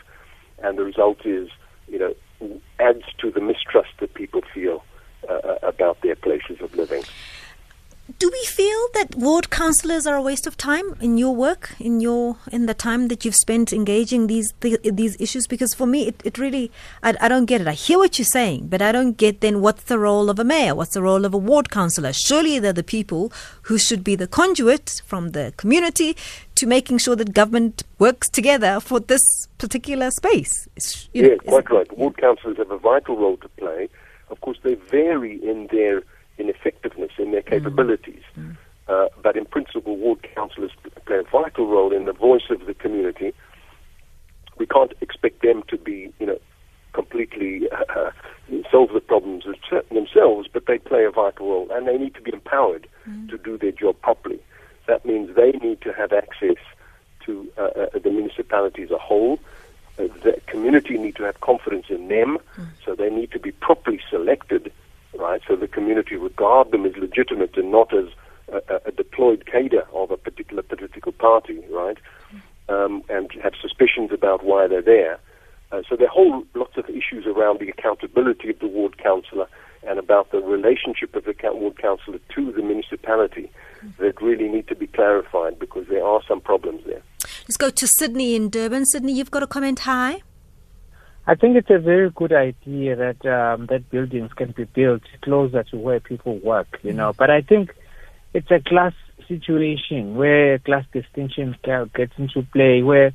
And 0.64 0.78
the 0.78 0.86
result 0.86 1.26
is, 1.26 1.50
you 1.90 2.00
know, 2.00 2.62
adds 2.80 3.04
to 3.18 3.32
the 3.32 3.42
mistrust 3.42 3.90
that 4.00 4.14
people 4.14 4.44
feel 4.54 4.82
uh, 5.28 5.56
about 5.62 6.00
their 6.04 6.16
places 6.16 6.62
of 6.62 6.74
living. 6.74 7.04
Do 8.18 8.30
we 8.32 8.46
feel 8.46 8.88
that 8.96 9.16
are 10.06 10.16
a 10.16 10.22
waste 10.22 10.48
of 10.48 10.58
time 10.58 10.96
in 11.00 11.18
your 11.18 11.36
work, 11.36 11.72
in 11.80 12.00
your 12.00 12.38
in 12.52 12.66
the 12.66 12.74
time 12.74 13.08
that 13.08 13.26
you've 13.26 13.36
spent 13.36 13.74
engaging 13.74 14.28
these 14.28 14.54
th- 14.62 14.80
these 14.84 15.20
issues? 15.20 15.48
Because 15.48 15.74
for 15.74 15.86
me, 15.86 16.08
it, 16.08 16.22
it 16.24 16.38
really 16.38 16.72
I, 17.04 17.16
I 17.22 17.28
don't 17.28 17.46
get 17.46 17.62
it. 17.62 17.68
I 17.68 17.74
hear 17.74 17.98
what 17.98 18.18
you're 18.18 18.26
saying, 18.26 18.68
but 18.68 18.82
I 18.82 18.92
don't 18.92 19.18
get 19.18 19.42
then 19.42 19.62
what's 19.62 19.84
the 19.84 20.00
role 20.00 20.30
of 20.30 20.40
a 20.40 20.44
mayor? 20.44 20.76
What's 20.76 20.94
the 20.94 21.02
role 21.02 21.26
of 21.26 21.34
a 21.34 21.38
ward 21.38 21.70
councillor? 21.70 22.14
Surely 22.14 22.60
they're 22.60 22.74
the 22.74 22.84
people 22.84 23.32
who 23.64 23.78
should 23.78 24.04
be 24.04 24.16
the 24.16 24.28
conduit 24.28 25.02
from 25.06 25.30
the 25.30 25.54
community 25.58 26.16
to 26.56 26.66
making 26.66 26.98
sure 26.98 27.16
that 27.16 27.34
government 27.34 27.84
works 28.00 28.30
together 28.30 28.80
for 28.80 29.00
this 29.00 29.48
particular 29.58 30.12
space. 30.12 30.68
It's, 30.76 31.10
you 31.14 31.24
know, 31.24 31.30
yes, 31.30 31.40
quite 31.48 31.70
right. 31.70 31.98
Ward 31.98 32.18
councillors 32.18 32.58
have 32.58 32.72
a 32.72 32.78
vital 32.78 33.16
role 33.18 33.38
to 33.38 33.50
play. 33.50 33.90
Of 34.30 34.42
course, 34.42 34.58
they 34.64 34.76
vary 34.76 35.36
in 35.44 35.68
their 35.72 36.04
in 36.40 36.50
effectiveness, 36.50 37.12
in 37.18 37.32
their 37.32 37.42
mm. 37.42 37.50
capabilities. 37.50 38.24
Mm. 38.38 38.58
Uh, 38.90 39.08
but 39.22 39.38
in 39.38 39.46
principle, 39.46 39.96
ward 39.96 40.28
councillors 40.36 40.72
play 41.06 41.18
a 41.18 41.24
vital 41.24 41.68
role 41.68 41.94
in 41.94 42.06
the 42.06 42.14
voice 42.14 42.50
of 42.50 42.66
the 42.66 42.74
community. 42.74 43.34
We 44.58 44.66
can't 44.66 44.94
expect 45.00 45.44
them 45.44 45.64
to 45.68 45.78
be, 45.78 46.12
you 46.20 46.26
know, 46.26 46.40
completely 46.94 47.70
uh, 47.72 48.10
solve 48.72 48.90
the 48.94 49.00
problems 49.00 49.46
themselves, 49.92 50.48
but 50.52 50.66
they 50.66 50.80
play 50.80 51.06
a 51.06 51.12
vital 51.12 51.48
role, 51.48 51.68
and 51.72 51.88
they 51.88 51.98
need 51.98 52.16
to 52.16 52.22
be 52.22 52.34
empowered 52.34 52.88
to 53.30 53.38
do 53.38 53.58
their 53.60 53.72
job 53.72 53.96
properly. 54.02 54.40
That 54.88 55.06
means 55.06 55.36
they 55.36 55.52
need 55.52 55.82
to 55.82 55.94
have 55.94 56.12
access 56.12 56.58
to 57.26 57.48
uh, 57.58 57.62
uh, 57.62 58.00
the 58.04 58.10
municipality 58.10 58.84
as 58.84 58.92
a 58.92 58.98
whole. 58.98 59.40
Uh, 60.00 60.08
the 60.24 60.42
community 60.48 60.98
need 60.98 61.16
to 61.18 61.24
have 61.24 61.40
confidence 61.42 61.86
in 61.90 62.08
them, 62.08 62.40
so 62.84 62.96
they 62.96 63.10
need 63.10 63.32
to 63.32 63.40
be 63.40 63.52
properly 63.52 64.02
selected, 64.10 64.72
right? 65.14 65.42
So 65.48 65.56
the 65.56 65.68
community 65.68 66.16
regard 66.16 66.72
them 66.72 66.88
as 66.88 66.96
legitimate 66.98 67.56
and 67.56 67.72
not 67.72 67.94
as 67.94 68.08
a, 68.52 68.74
a- 68.74 68.82
a 68.88 68.92
deployed 68.92 69.46
cadre 69.46 69.82
of 69.94 70.12
a 70.12 70.18
particular 70.18 70.64
political 70.64 71.12
party, 71.12 71.60
right? 71.72 71.98
Um, 72.68 73.04
and 73.10 73.32
have 73.44 73.54
suspicions 73.62 74.12
about 74.12 74.44
why 74.46 74.68
they're 74.68 74.82
there. 74.82 75.18
Uh, 75.72 75.82
so 75.88 75.96
there 75.96 76.08
are 76.08 76.12
whole 76.12 76.44
lots 76.56 76.78
of 76.78 76.86
issues 76.90 77.26
around 77.26 77.60
the 77.60 77.70
accountability 77.70 78.50
of 78.50 78.60
the 78.60 78.68
ward 78.68 78.98
councillor 78.98 79.48
and 79.88 79.98
about 79.98 80.32
the 80.32 80.40
relationship 80.40 81.16
of 81.16 81.24
the 81.26 81.34
ward 81.54 81.78
councillor 81.82 82.20
to 82.36 82.52
the 82.52 82.62
municipality 82.62 83.50
that 83.98 84.22
really 84.22 84.48
need 84.50 84.68
to 84.68 84.76
be 84.76 84.88
clarified 84.88 85.58
because 85.58 85.88
there 85.88 86.06
are 86.06 86.22
some 86.28 86.42
problems 86.42 86.84
there. 86.86 87.02
Let's 87.44 87.58
go 87.58 87.70
to 87.70 87.88
Sydney 87.88 88.36
in 88.36 88.50
Durban. 88.50 88.86
Sydney, 88.86 89.14
you've 89.14 89.32
got 89.32 89.42
a 89.44 89.48
comment. 89.48 89.80
Hi. 89.80 90.22
I 91.28 91.36
think 91.36 91.56
it's 91.56 91.70
a 91.70 91.78
very 91.78 92.10
good 92.10 92.34
idea 92.34 92.96
that 92.96 93.24
um, 93.26 93.68
that 93.68 93.90
buildings 93.92 94.32
can 94.34 94.52
be 94.52 94.64
built 94.64 95.04
closer 95.22 95.64
to 95.66 95.78
where 95.78 96.00
people 96.00 96.38
work, 96.40 96.80
you 96.82 96.92
know. 96.94 97.14
But 97.14 97.30
I 97.30 97.42
think 97.42 97.76
it's 98.34 98.52
a 98.52 98.60
class 98.60 98.94
situation 99.28 100.16
where 100.16 100.60
class 100.60 100.86
distinction 100.92 101.56
gets 101.64 102.14
into 102.18 102.44
play, 102.52 102.82
where 102.82 103.14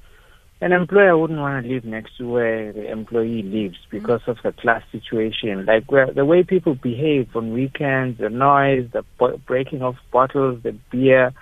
an 0.61 0.73
employer 0.73 1.19
wouldn't 1.19 1.41
want 1.41 1.65
to 1.65 1.73
live 1.73 1.85
next 1.85 2.17
to 2.17 2.29
where 2.29 2.73
the 2.73 2.91
employee 2.91 3.43
lives 3.43 3.77
mm-hmm. 3.77 3.99
because 3.99 4.23
of 4.27 4.39
the 4.43 4.53
class 4.53 4.83
situation. 4.93 5.67
Like 5.67 5.91
where 5.91 6.13
the 6.13 6.25
way 6.25 6.43
people 6.43 6.75
behave 6.75 7.29
on 7.35 7.53
weekends, 7.53 8.19
the 8.19 8.31
noise, 8.31 8.89
the 8.93 9.05
breaking 9.47 9.83
of 9.83 9.97
bottles, 10.13 10.63
the 10.63 10.77
beer, 10.91 11.33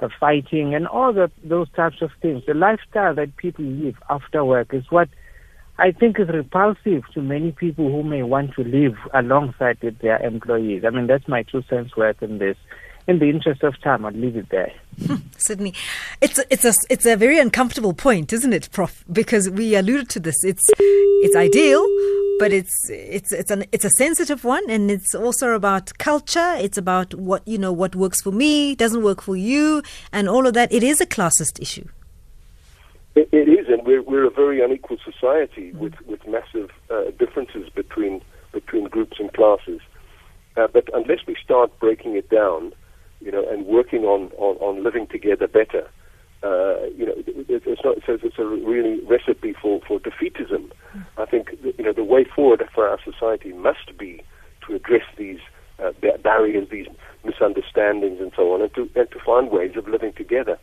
the 0.00 0.10
fighting, 0.20 0.74
and 0.74 0.86
all 0.86 1.12
the, 1.12 1.30
those 1.42 1.68
types 1.70 2.02
of 2.02 2.10
things. 2.20 2.42
The 2.46 2.54
lifestyle 2.54 3.14
that 3.14 3.36
people 3.36 3.64
live 3.64 3.96
after 4.10 4.44
work 4.44 4.74
is 4.74 4.84
what 4.90 5.08
I 5.78 5.92
think 5.92 6.18
is 6.18 6.28
repulsive 6.28 7.04
to 7.14 7.22
many 7.22 7.52
people 7.52 7.90
who 7.90 8.02
may 8.02 8.22
want 8.22 8.54
to 8.56 8.64
live 8.64 8.96
alongside 9.14 9.78
with 9.82 10.00
their 10.00 10.18
employees. 10.18 10.82
I 10.84 10.90
mean, 10.90 11.06
that's 11.06 11.28
my 11.28 11.44
two 11.44 11.62
cents 11.70 11.96
worth 11.96 12.22
in 12.22 12.38
this. 12.38 12.56
In 13.08 13.18
the 13.20 13.30
interest 13.30 13.62
of 13.62 13.80
time, 13.80 14.04
I'll 14.04 14.12
leave 14.12 14.36
it 14.36 14.50
there. 14.50 14.70
Sydney, 15.38 15.72
it's 16.20 16.38
a, 16.38 16.44
it's 16.50 16.64
a 16.66 16.74
it's 16.90 17.06
a 17.06 17.16
very 17.16 17.38
uncomfortable 17.38 17.94
point, 17.94 18.34
isn't 18.34 18.52
it, 18.52 18.68
Prof? 18.70 19.02
Because 19.10 19.48
we 19.48 19.74
alluded 19.74 20.10
to 20.10 20.20
this. 20.20 20.44
It's 20.44 20.68
it's 20.78 21.34
ideal, 21.34 21.86
but 22.38 22.52
it's 22.52 22.90
it's 22.90 23.32
it's 23.32 23.50
an 23.50 23.64
it's 23.72 23.86
a 23.86 23.90
sensitive 23.90 24.44
one, 24.44 24.68
and 24.68 24.90
it's 24.90 25.14
also 25.14 25.54
about 25.54 25.96
culture. 25.96 26.54
It's 26.58 26.76
about 26.76 27.14
what 27.14 27.48
you 27.48 27.56
know 27.56 27.72
what 27.72 27.96
works 27.96 28.20
for 28.20 28.30
me 28.30 28.74
doesn't 28.74 29.02
work 29.02 29.22
for 29.22 29.36
you, 29.36 29.82
and 30.12 30.28
all 30.28 30.46
of 30.46 30.52
that. 30.52 30.70
It 30.70 30.82
is 30.82 31.00
a 31.00 31.06
classist 31.06 31.62
issue. 31.62 31.88
It, 33.14 33.30
it 33.32 33.48
is, 33.48 33.68
and 33.68 33.86
we're, 33.86 34.02
we're 34.02 34.26
a 34.26 34.30
very 34.30 34.62
unequal 34.62 34.98
society 35.02 35.72
with, 35.72 35.94
with 36.06 36.24
massive 36.28 36.70
uh, 36.90 37.10
differences 37.18 37.70
between 37.70 38.20
between 38.52 38.84
groups 38.84 39.18
and 39.18 39.32
classes. 39.32 39.80
Uh, 40.56 40.66
but 40.66 40.84
unless 40.92 41.20
we 41.26 41.36
start 41.42 41.76
breaking 41.80 42.16
it 42.16 42.28
down, 42.28 42.72
you 43.20 43.30
know, 43.32 43.44
and 43.48 43.66
working 43.66 44.04
on, 44.04 44.30
on, 44.36 44.56
on 44.58 44.82
living 44.84 45.06
together 45.06 45.46
better, 45.48 45.88
uh, 46.42 46.76
you 46.96 47.04
know, 47.06 47.14
it, 47.16 47.28
it- 47.48 47.62
it's 47.66 47.82
not 47.84 47.96
so 48.06 48.16
it's 48.22 48.38
a 48.38 48.44
really 48.44 49.00
recipe 49.06 49.52
for, 49.60 49.80
for 49.86 49.98
defeatism. 49.98 50.70
I 51.16 51.24
think 51.26 51.50
you 51.76 51.84
know 51.84 51.92
the 51.92 52.04
way 52.04 52.24
forward 52.24 52.62
for 52.74 52.88
our 52.88 52.98
society 53.04 53.52
must 53.52 53.96
be 53.98 54.22
to 54.66 54.74
address 54.76 55.02
these 55.16 55.40
uh, 55.82 55.92
barriers, 56.22 56.68
these 56.70 56.86
misunderstandings, 57.24 58.20
and 58.20 58.32
so 58.36 58.52
on, 58.54 58.62
and 58.62 58.72
to 58.74 58.88
and 58.94 59.10
to 59.10 59.18
find 59.24 59.50
ways 59.50 59.76
of 59.76 59.88
living 59.88 60.12
together. 60.12 60.58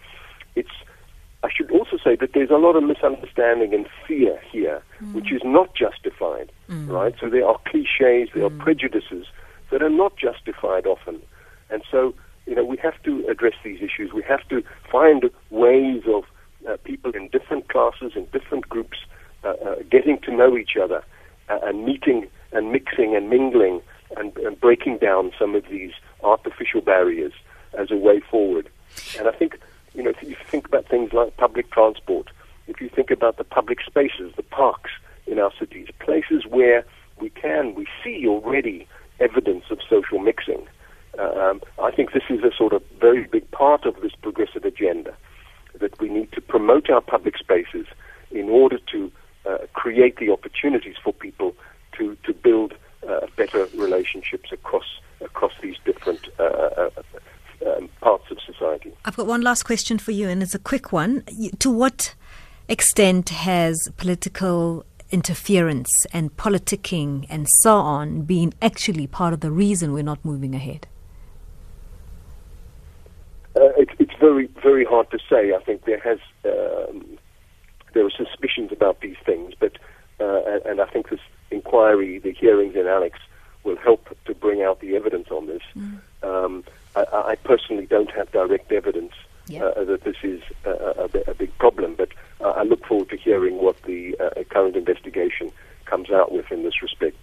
It's 0.55 0.71
I 1.43 1.49
should 1.55 1.69
also 1.71 1.97
say 2.03 2.15
that 2.15 2.31
there's 2.33 2.49
a 2.49 2.55
lot 2.57 2.75
of 2.75 2.83
misunderstanding 2.83 3.73
and 3.73 3.85
fear 4.07 4.39
here, 4.51 4.81
which 5.13 5.31
is 5.31 5.41
not 5.43 5.75
justified, 5.75 6.51
right? 6.87 7.13
So 7.19 7.29
there 7.29 7.45
are 7.45 7.59
cliches, 7.67 8.29
there 8.33 8.45
are 8.45 8.49
prejudices 8.49 9.27
that 9.69 9.83
are 9.83 9.89
not 9.89 10.17
justified 10.17 10.85
often. 10.87 11.21
And 11.69 11.83
so, 11.91 12.13
you 12.45 12.55
know, 12.55 12.63
we 12.63 12.77
have 12.77 13.01
to 13.03 13.25
address 13.27 13.53
these 13.63 13.81
issues. 13.81 14.13
We 14.13 14.23
have 14.23 14.47
to 14.49 14.63
find 14.91 15.29
ways 15.49 16.03
of 16.07 16.23
uh, 16.69 16.77
people 16.83 17.11
in 17.11 17.27
different 17.29 17.69
classes, 17.69 18.13
in 18.15 18.25
different 18.25 18.69
groups, 18.69 18.97
uh, 19.43 19.49
uh, 19.49 19.75
getting 19.89 20.19
to 20.19 20.31
know 20.35 20.57
each 20.57 20.77
other 20.81 21.03
uh, 21.49 21.59
and 21.63 21.85
meeting 21.85 22.27
and 22.51 22.71
mixing 22.71 23.15
and 23.15 23.29
mingling 23.29 23.81
and, 24.17 24.35
and 24.37 24.59
breaking 24.59 24.97
down 24.97 25.31
some 25.37 25.55
of 25.55 25.63
these 25.69 25.91
artificial 26.23 26.81
barriers 26.81 27.33
as 27.77 27.91
a 27.91 27.97
way 27.97 28.19
forward. 28.19 28.69
And 29.17 29.27
I 29.27 29.31
think, 29.31 29.59
you 29.93 30.03
know, 30.03 30.11
if 30.11 30.23
you 30.23 30.35
think 30.47 30.67
about 30.67 30.87
things 30.87 31.13
like 31.13 31.35
public 31.37 31.71
transport, 31.71 32.29
if 32.67 32.81
you 32.81 32.89
think 32.89 33.11
about 33.11 33.37
the 33.37 33.43
public 33.43 33.79
spaces, 33.85 34.33
the 34.35 34.43
parks 34.43 34.91
in 35.27 35.39
our 35.39 35.51
cities, 35.59 35.87
places 35.99 36.45
where 36.47 36.85
we 37.19 37.29
can, 37.29 37.75
we 37.75 37.87
see 38.03 38.27
already 38.27 38.87
evidence 39.19 39.65
of 39.69 39.79
social 39.89 40.19
mixing. 40.19 40.67
Um, 41.19 41.61
I 41.81 41.91
think 41.91 42.13
this 42.13 42.23
is 42.29 42.43
a 42.43 42.51
sort 42.55 42.73
of 42.73 42.83
very 42.99 43.25
big 43.25 43.49
part 43.51 43.85
of 43.85 44.01
this 44.01 44.13
progressive 44.21 44.65
agenda 44.65 45.15
that 45.79 45.99
we 45.99 46.09
need 46.09 46.31
to 46.33 46.41
promote 46.41 46.89
our 46.89 47.01
public 47.01 47.37
spaces 47.37 47.85
in 48.31 48.49
order 48.49 48.79
to 48.91 49.11
uh, 49.45 49.57
create 49.73 50.17
the 50.17 50.31
opportunities 50.31 50.95
for 51.03 51.13
people 51.13 51.55
to, 51.97 52.17
to 52.23 52.33
build 52.33 52.73
uh, 53.07 53.27
better 53.35 53.67
relationships 53.75 54.51
across 54.51 54.99
across 55.21 55.53
these 55.61 55.77
different 55.85 56.27
uh, 56.39 56.43
uh, 56.43 56.89
um, 57.65 57.89
parts 58.01 58.25
of 58.31 58.37
society. 58.41 58.93
I've 59.05 59.15
got 59.15 59.27
one 59.27 59.41
last 59.41 59.63
question 59.63 59.97
for 59.97 60.11
you, 60.11 60.27
and 60.27 60.43
it's 60.43 60.55
a 60.55 60.59
quick 60.59 60.91
one. 60.91 61.23
To 61.59 61.71
what 61.71 62.15
extent 62.67 63.29
has 63.29 63.89
political 63.97 64.85
interference 65.11 65.89
and 66.11 66.35
politicking 66.35 67.25
and 67.29 67.47
so 67.61 67.75
on 67.75 68.23
been 68.23 68.53
actually 68.61 69.07
part 69.07 69.33
of 69.33 69.39
the 69.39 69.51
reason 69.51 69.93
we're 69.93 70.03
not 70.03 70.23
moving 70.25 70.55
ahead? 70.55 70.87
Uh, 73.55 73.71
it's 73.77 73.91
it's 73.99 74.13
very 74.19 74.47
very 74.61 74.83
hard 74.85 75.09
to 75.11 75.19
say. 75.29 75.53
I 75.53 75.59
think 75.63 75.85
there 75.85 75.99
has 75.99 76.19
um, 76.45 77.17
there 77.93 78.05
are 78.05 78.09
suspicions 78.11 78.71
about 78.71 78.99
these 79.01 79.15
things, 79.25 79.53
but 79.59 79.77
uh, 80.19 80.41
and, 80.45 80.65
and 80.65 80.81
I 80.81 80.85
think 80.85 81.09
this 81.09 81.21
inquiry, 81.51 82.19
the 82.19 82.31
hearings 82.33 82.75
in 82.75 82.87
Alex, 82.87 83.19
will 83.63 83.77
help 83.77 84.15
to 84.25 84.33
bring 84.35 84.61
out 84.61 84.79
the 84.81 84.95
evidence 84.95 85.29
on 85.31 85.47
this. 85.47 85.61
Um, 86.23 86.63
I, 86.95 87.05
I 87.13 87.35
personally 87.43 87.85
don't 87.85 88.11
have 88.11 88.31
direct 88.31 88.71
evidence 88.71 89.13
Yeah. 89.47 89.65
uh, 89.65 89.83
that 89.85 90.03
this 90.03 90.17
is 90.23 90.41
a, 90.65 90.71
a, 90.71 91.31
a 91.31 91.33
big 91.33 91.55
problem, 91.57 91.95
but 91.95 92.09
uh, 92.41 92.49
I 92.49 92.63
look 92.63 92.85
forward 92.85 93.09
to 93.09 93.17
hearing 93.17 93.57
what 93.61 93.81
the 93.83 94.17
uh, 94.19 94.43
current 94.49 94.75
investigation 94.75 95.51
comes 95.85 96.09
out 96.09 96.31
with 96.31 96.51
in 96.51 96.63
this 96.63 96.81
respect. 96.81 97.17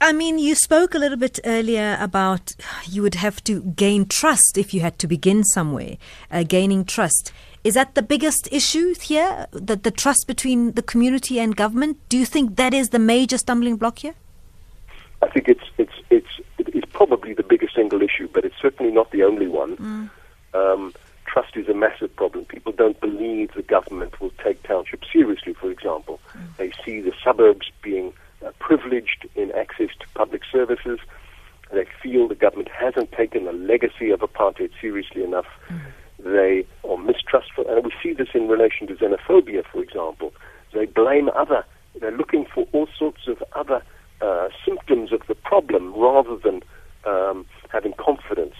I 0.00 0.12
mean, 0.12 0.38
you 0.38 0.54
spoke 0.54 0.94
a 0.94 0.98
little 0.98 1.16
bit 1.16 1.40
earlier 1.44 1.96
about 1.98 2.54
you 2.86 3.00
would 3.02 3.14
have 3.14 3.42
to 3.44 3.62
gain 3.62 4.06
trust 4.06 4.58
if 4.58 4.74
you 4.74 4.80
had 4.80 4.98
to 4.98 5.06
begin 5.06 5.42
somewhere, 5.42 5.96
uh, 6.30 6.42
gaining 6.42 6.84
trust. 6.84 7.32
Is 7.64 7.74
that 7.74 7.94
the 7.94 8.02
biggest 8.02 8.48
issue 8.52 8.94
here? 8.94 9.46
The, 9.52 9.76
the 9.76 9.90
trust 9.90 10.26
between 10.26 10.72
the 10.72 10.82
community 10.82 11.40
and 11.40 11.56
government? 11.56 11.98
Do 12.08 12.18
you 12.18 12.26
think 12.26 12.56
that 12.56 12.74
is 12.74 12.90
the 12.90 12.98
major 12.98 13.38
stumbling 13.38 13.76
block 13.76 14.00
here? 14.00 14.14
I 15.22 15.28
think 15.28 15.48
it's 15.48 15.64
it's 15.78 15.94
it's 16.10 16.28
it's 16.58 16.86
probably 16.92 17.32
the 17.32 17.42
biggest 17.42 17.74
single 17.74 18.02
issue, 18.02 18.28
but 18.32 18.44
it's 18.44 18.54
certainly 18.60 18.92
not 18.92 19.10
the 19.10 19.22
only 19.22 19.48
one. 19.48 20.10
Um, 20.52 20.92
trust 21.24 21.56
is 21.56 21.68
a 21.68 21.74
massive 21.74 22.14
problem. 22.14 22.44
People 22.44 22.72
don't 22.72 23.00
believe 23.00 23.52
the 23.54 23.62
government 23.62 24.20
will 24.20 24.32
take 24.44 24.62
townships 24.62 25.08
seriously. 25.10 25.54
For 25.54 25.70
example, 25.70 26.20
they 26.58 26.70
see 26.84 27.00
the 27.00 27.12
suburbs 27.24 27.70
being 27.82 28.12
uh, 28.44 28.50
privileged 28.58 29.26
in 29.34 29.52
access 29.52 29.88
to 30.00 30.06
public 30.14 30.42
services. 30.50 30.98
They 31.72 31.86
feel 32.02 32.28
the 32.28 32.34
government 32.34 32.68
hasn't 32.68 33.12
taken 33.12 33.44
the 33.44 33.52
legacy 33.52 34.10
of 34.10 34.20
apartheid 34.20 34.70
seriously 34.80 35.24
enough. 35.24 35.46
They 36.18 36.64
are 36.88 36.96
mistrustful, 36.96 37.66
and 37.68 37.84
we 37.84 37.92
see 38.02 38.12
this 38.12 38.28
in 38.34 38.48
relation 38.48 38.86
to 38.86 38.94
xenophobia, 38.94 39.64
for 39.70 39.82
example. 39.82 40.32
They 40.72 40.86
blame 40.86 41.28
other. 41.36 41.64
They're 42.00 42.16
looking 42.16 42.46
for 42.52 42.66
all 42.72 42.88
sorts 42.98 43.26
of 43.26 43.42
other 43.54 43.82
uh, 44.20 44.48
symptoms 44.64 45.12
of 45.12 45.22
the 45.28 45.34
problem 45.34 45.94
rather 45.94 46.36
than 46.36 46.62
um, 47.04 47.46
having 47.70 47.92
confidence 47.98 48.54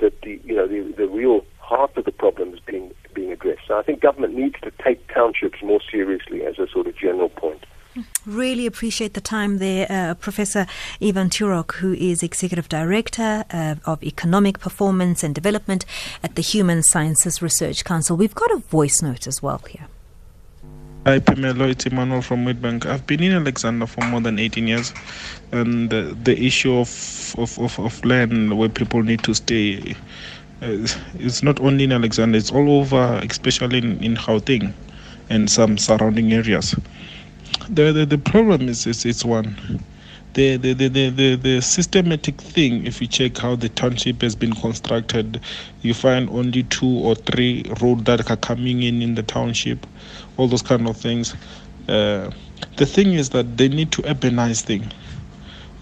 that 0.00 0.20
the 0.22 0.40
you 0.44 0.54
know 0.56 0.66
the, 0.66 0.92
the 0.96 1.06
real 1.06 1.44
heart 1.58 1.96
of 1.96 2.04
the 2.04 2.12
problem 2.12 2.54
is 2.54 2.60
being 2.60 2.92
being 3.14 3.32
addressed. 3.32 3.62
So 3.68 3.78
I 3.78 3.82
think 3.82 4.00
government 4.00 4.34
needs 4.34 4.56
to 4.62 4.72
take 4.82 5.06
townships 5.12 5.62
more 5.62 5.80
seriously 5.90 6.44
as 6.44 6.58
a 6.58 6.66
sort 6.66 6.86
of 6.86 6.96
general 6.96 7.28
point. 7.28 7.64
Really 8.26 8.66
appreciate 8.66 9.14
the 9.14 9.20
time 9.20 9.58
there, 9.58 9.86
uh, 9.90 10.14
Professor 10.14 10.66
Ivan 11.02 11.28
Turok, 11.28 11.72
who 11.72 11.92
is 11.92 12.22
Executive 12.22 12.68
Director 12.68 13.44
uh, 13.50 13.74
of 13.84 14.02
Economic 14.02 14.58
Performance 14.58 15.22
and 15.22 15.34
Development 15.34 15.84
at 16.22 16.34
the 16.34 16.42
Human 16.42 16.82
Sciences 16.82 17.42
Research 17.42 17.84
Council. 17.84 18.16
We've 18.16 18.34
got 18.34 18.50
a 18.50 18.58
voice 18.58 19.02
note 19.02 19.26
as 19.26 19.42
well 19.42 19.58
here. 19.68 19.86
Hi, 21.04 21.18
Pamela. 21.18 21.68
It's 21.68 21.84
Emmanuel 21.84 22.22
from 22.22 22.46
Midbank. 22.46 22.86
I've 22.86 23.06
been 23.06 23.22
in 23.22 23.32
Alexander 23.32 23.86
for 23.86 24.04
more 24.04 24.20
than 24.20 24.38
18 24.38 24.68
years, 24.68 24.94
and 25.50 25.92
uh, 25.92 26.14
the 26.22 26.38
issue 26.38 26.78
of, 26.78 27.34
of, 27.38 27.58
of, 27.58 27.78
of 27.78 28.04
land 28.04 28.56
where 28.56 28.68
people 28.68 29.02
need 29.02 29.22
to 29.24 29.34
stay 29.34 29.96
uh, 30.62 30.86
it's 31.18 31.42
not 31.42 31.58
only 31.60 31.84
in 31.84 31.90
Alexander, 31.90 32.38
it's 32.38 32.52
all 32.52 32.70
over, 32.78 33.20
especially 33.28 33.78
in, 33.78 34.02
in 34.02 34.14
Gauteng 34.14 34.72
and 35.28 35.50
some 35.50 35.76
surrounding 35.76 36.32
areas. 36.32 36.76
The, 37.68 37.92
the, 37.92 38.06
the 38.06 38.18
problem 38.18 38.68
is, 38.68 38.86
is 38.86 39.04
it's 39.04 39.24
one. 39.24 39.82
The, 40.34 40.56
the, 40.56 40.72
the, 40.72 40.88
the, 40.88 41.36
the, 41.36 41.60
systematic 41.60 42.40
thing, 42.40 42.86
if 42.86 43.00
you 43.00 43.06
check 43.06 43.36
how 43.36 43.54
the 43.54 43.68
township 43.68 44.22
has 44.22 44.34
been 44.34 44.54
constructed, 44.54 45.40
you 45.82 45.92
find 45.92 46.28
only 46.30 46.62
two 46.64 46.88
or 46.88 47.14
three 47.14 47.70
roads 47.82 48.04
that 48.04 48.30
are 48.30 48.36
coming 48.36 48.82
in 48.82 49.02
in 49.02 49.14
the 49.14 49.22
township, 49.22 49.86
all 50.38 50.48
those 50.48 50.62
kind 50.62 50.88
of 50.88 50.96
things. 50.96 51.34
Uh, 51.88 52.30
the 52.76 52.86
thing 52.86 53.12
is 53.12 53.30
that 53.30 53.58
they 53.58 53.68
need 53.68 53.92
to 53.92 54.02
urbanize 54.02 54.62
things 54.62 54.90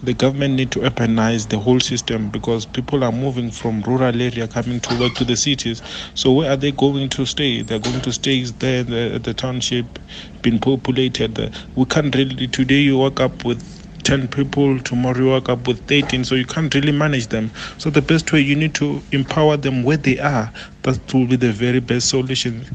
the 0.03 0.13
government 0.13 0.55
need 0.55 0.71
to 0.71 0.79
urbanize 0.79 1.49
the 1.49 1.59
whole 1.59 1.79
system 1.79 2.29
because 2.29 2.65
people 2.65 3.03
are 3.03 3.11
moving 3.11 3.51
from 3.51 3.81
rural 3.83 4.21
area 4.21 4.47
coming 4.47 4.79
to 4.79 4.99
work 4.99 5.13
to 5.15 5.25
the 5.25 5.35
cities. 5.35 5.81
So 6.15 6.31
where 6.31 6.51
are 6.51 6.57
they 6.57 6.71
going 6.71 7.09
to 7.09 7.25
stay? 7.25 7.61
They're 7.61 7.79
going 7.79 8.01
to 8.01 8.11
stay 8.11 8.43
there 8.43 8.83
the, 8.83 9.19
the 9.19 9.33
township, 9.33 9.99
been 10.41 10.59
populated. 10.59 11.53
We 11.75 11.85
can't 11.85 12.15
really 12.15 12.47
today 12.47 12.81
you 12.81 12.97
wake 12.97 13.19
up 13.19 13.45
with 13.45 13.61
10 14.03 14.27
people 14.29 14.79
tomorrow 14.79 15.17
you 15.19 15.31
wake 15.31 15.49
up 15.49 15.67
with 15.67 15.85
13 15.87 16.23
so 16.23 16.33
you 16.33 16.45
can't 16.45 16.73
really 16.73 16.91
manage 16.91 17.27
them 17.27 17.51
so 17.77 17.89
the 17.91 18.01
best 18.01 18.31
way 18.33 18.39
you 18.39 18.55
need 18.55 18.73
to 18.73 18.99
empower 19.11 19.55
them 19.57 19.83
where 19.83 19.97
they 19.97 20.17
are 20.17 20.51
that 20.81 21.13
will 21.13 21.27
be 21.27 21.35
the 21.35 21.51
very 21.51 21.79
best 21.79 22.09
solution 22.09 22.65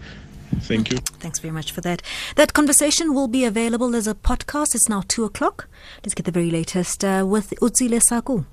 Thank 0.60 0.90
you. 0.90 0.98
Thanks 0.98 1.38
very 1.38 1.52
much 1.52 1.72
for 1.72 1.80
that. 1.82 2.02
That 2.36 2.52
conversation 2.52 3.14
will 3.14 3.28
be 3.28 3.44
available 3.44 3.94
as 3.94 4.06
a 4.06 4.14
podcast. 4.14 4.74
It's 4.74 4.88
now 4.88 5.02
two 5.06 5.24
o'clock. 5.24 5.68
Let's 6.02 6.14
get 6.14 6.26
the 6.26 6.32
very 6.32 6.50
latest 6.50 7.04
uh, 7.04 7.24
with 7.26 7.50
Utsile 7.60 8.02
Saku. 8.02 8.44